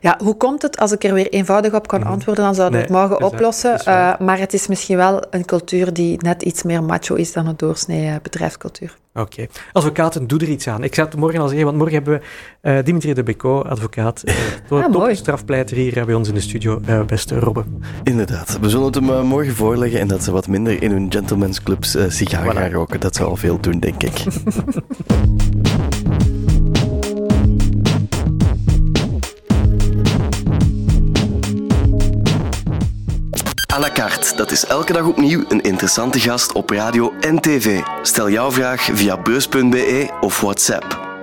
Ja, 0.00 0.18
hoe 0.22 0.36
komt 0.36 0.62
het? 0.62 0.78
Als 0.78 0.92
ik 0.92 1.04
er 1.04 1.14
weer 1.14 1.28
eenvoudig 1.28 1.74
op 1.74 1.86
kan 1.86 2.00
mm. 2.00 2.06
antwoorden, 2.06 2.44
dan 2.44 2.54
zouden 2.54 2.80
we 2.80 2.86
nee, 2.86 2.98
het 2.98 3.08
morgen 3.10 3.32
oplossen. 3.32 3.80
Uh, 3.88 4.18
maar 4.18 4.38
het 4.38 4.52
is 4.52 4.66
misschien 4.66 4.96
wel 4.96 5.22
een 5.30 5.44
cultuur 5.44 5.92
die 5.92 6.22
net 6.22 6.42
iets 6.42 6.62
meer 6.62 6.82
macho 6.82 7.14
is 7.14 7.32
dan 7.32 7.46
een 7.46 7.56
doorsnee 7.56 8.06
uh, 8.06 8.14
bedrijfscultuur. 8.22 8.96
Oké. 9.14 9.20
Okay. 9.20 9.48
Advocaten, 9.72 10.26
doe 10.26 10.40
er 10.40 10.48
iets 10.48 10.68
aan. 10.68 10.84
Ik 10.84 10.94
zat 10.94 11.12
het 11.12 11.20
morgen 11.20 11.40
al 11.40 11.48
zeggen, 11.48 11.64
want 11.64 11.76
morgen 11.76 11.94
hebben 11.94 12.20
we 12.62 12.70
uh, 12.70 12.84
Dimitri 12.84 13.14
de 13.14 13.22
Beco, 13.22 13.60
advocaat, 13.60 14.22
uh, 14.70 14.84
top 14.84 15.10
strafpleiter 15.12 15.76
hier 15.76 16.04
bij 16.06 16.14
ons 16.14 16.28
in 16.28 16.34
de 16.34 16.40
studio, 16.40 16.80
beste 17.06 17.38
Robbe. 17.38 17.64
Inderdaad. 18.02 18.58
We 18.60 18.68
zullen 18.68 18.86
het 18.86 18.94
hem 18.94 19.26
morgen 19.26 19.54
voorleggen 19.54 20.00
en 20.00 20.08
dat 20.08 20.24
ze 20.24 20.32
wat 20.32 20.48
minder 20.48 20.82
in 20.82 20.90
hun 20.90 21.12
gentlemen's 21.12 21.62
clubs 21.62 21.96
sigaar 22.08 22.44
voilà. 22.44 22.56
gaan 22.56 22.70
roken. 22.70 23.00
Dat 23.00 23.14
zal 23.14 23.36
veel 23.36 23.60
doen, 23.60 23.78
denk 23.78 24.02
ik. 24.02 24.22
À 33.74 33.78
la 33.78 33.90
carte, 33.90 34.36
dat 34.36 34.50
is 34.50 34.66
elke 34.66 34.92
dag 34.92 35.04
opnieuw 35.04 35.44
een 35.48 35.60
interessante 35.60 36.20
gast 36.20 36.52
op 36.52 36.70
radio 36.70 37.12
en 37.20 37.40
tv. 37.40 37.80
Stel 38.02 38.30
jouw 38.30 38.52
vraag 38.52 38.82
via 38.92 39.22
beurs.be 39.22 40.10
of 40.20 40.40
WhatsApp 40.40 41.13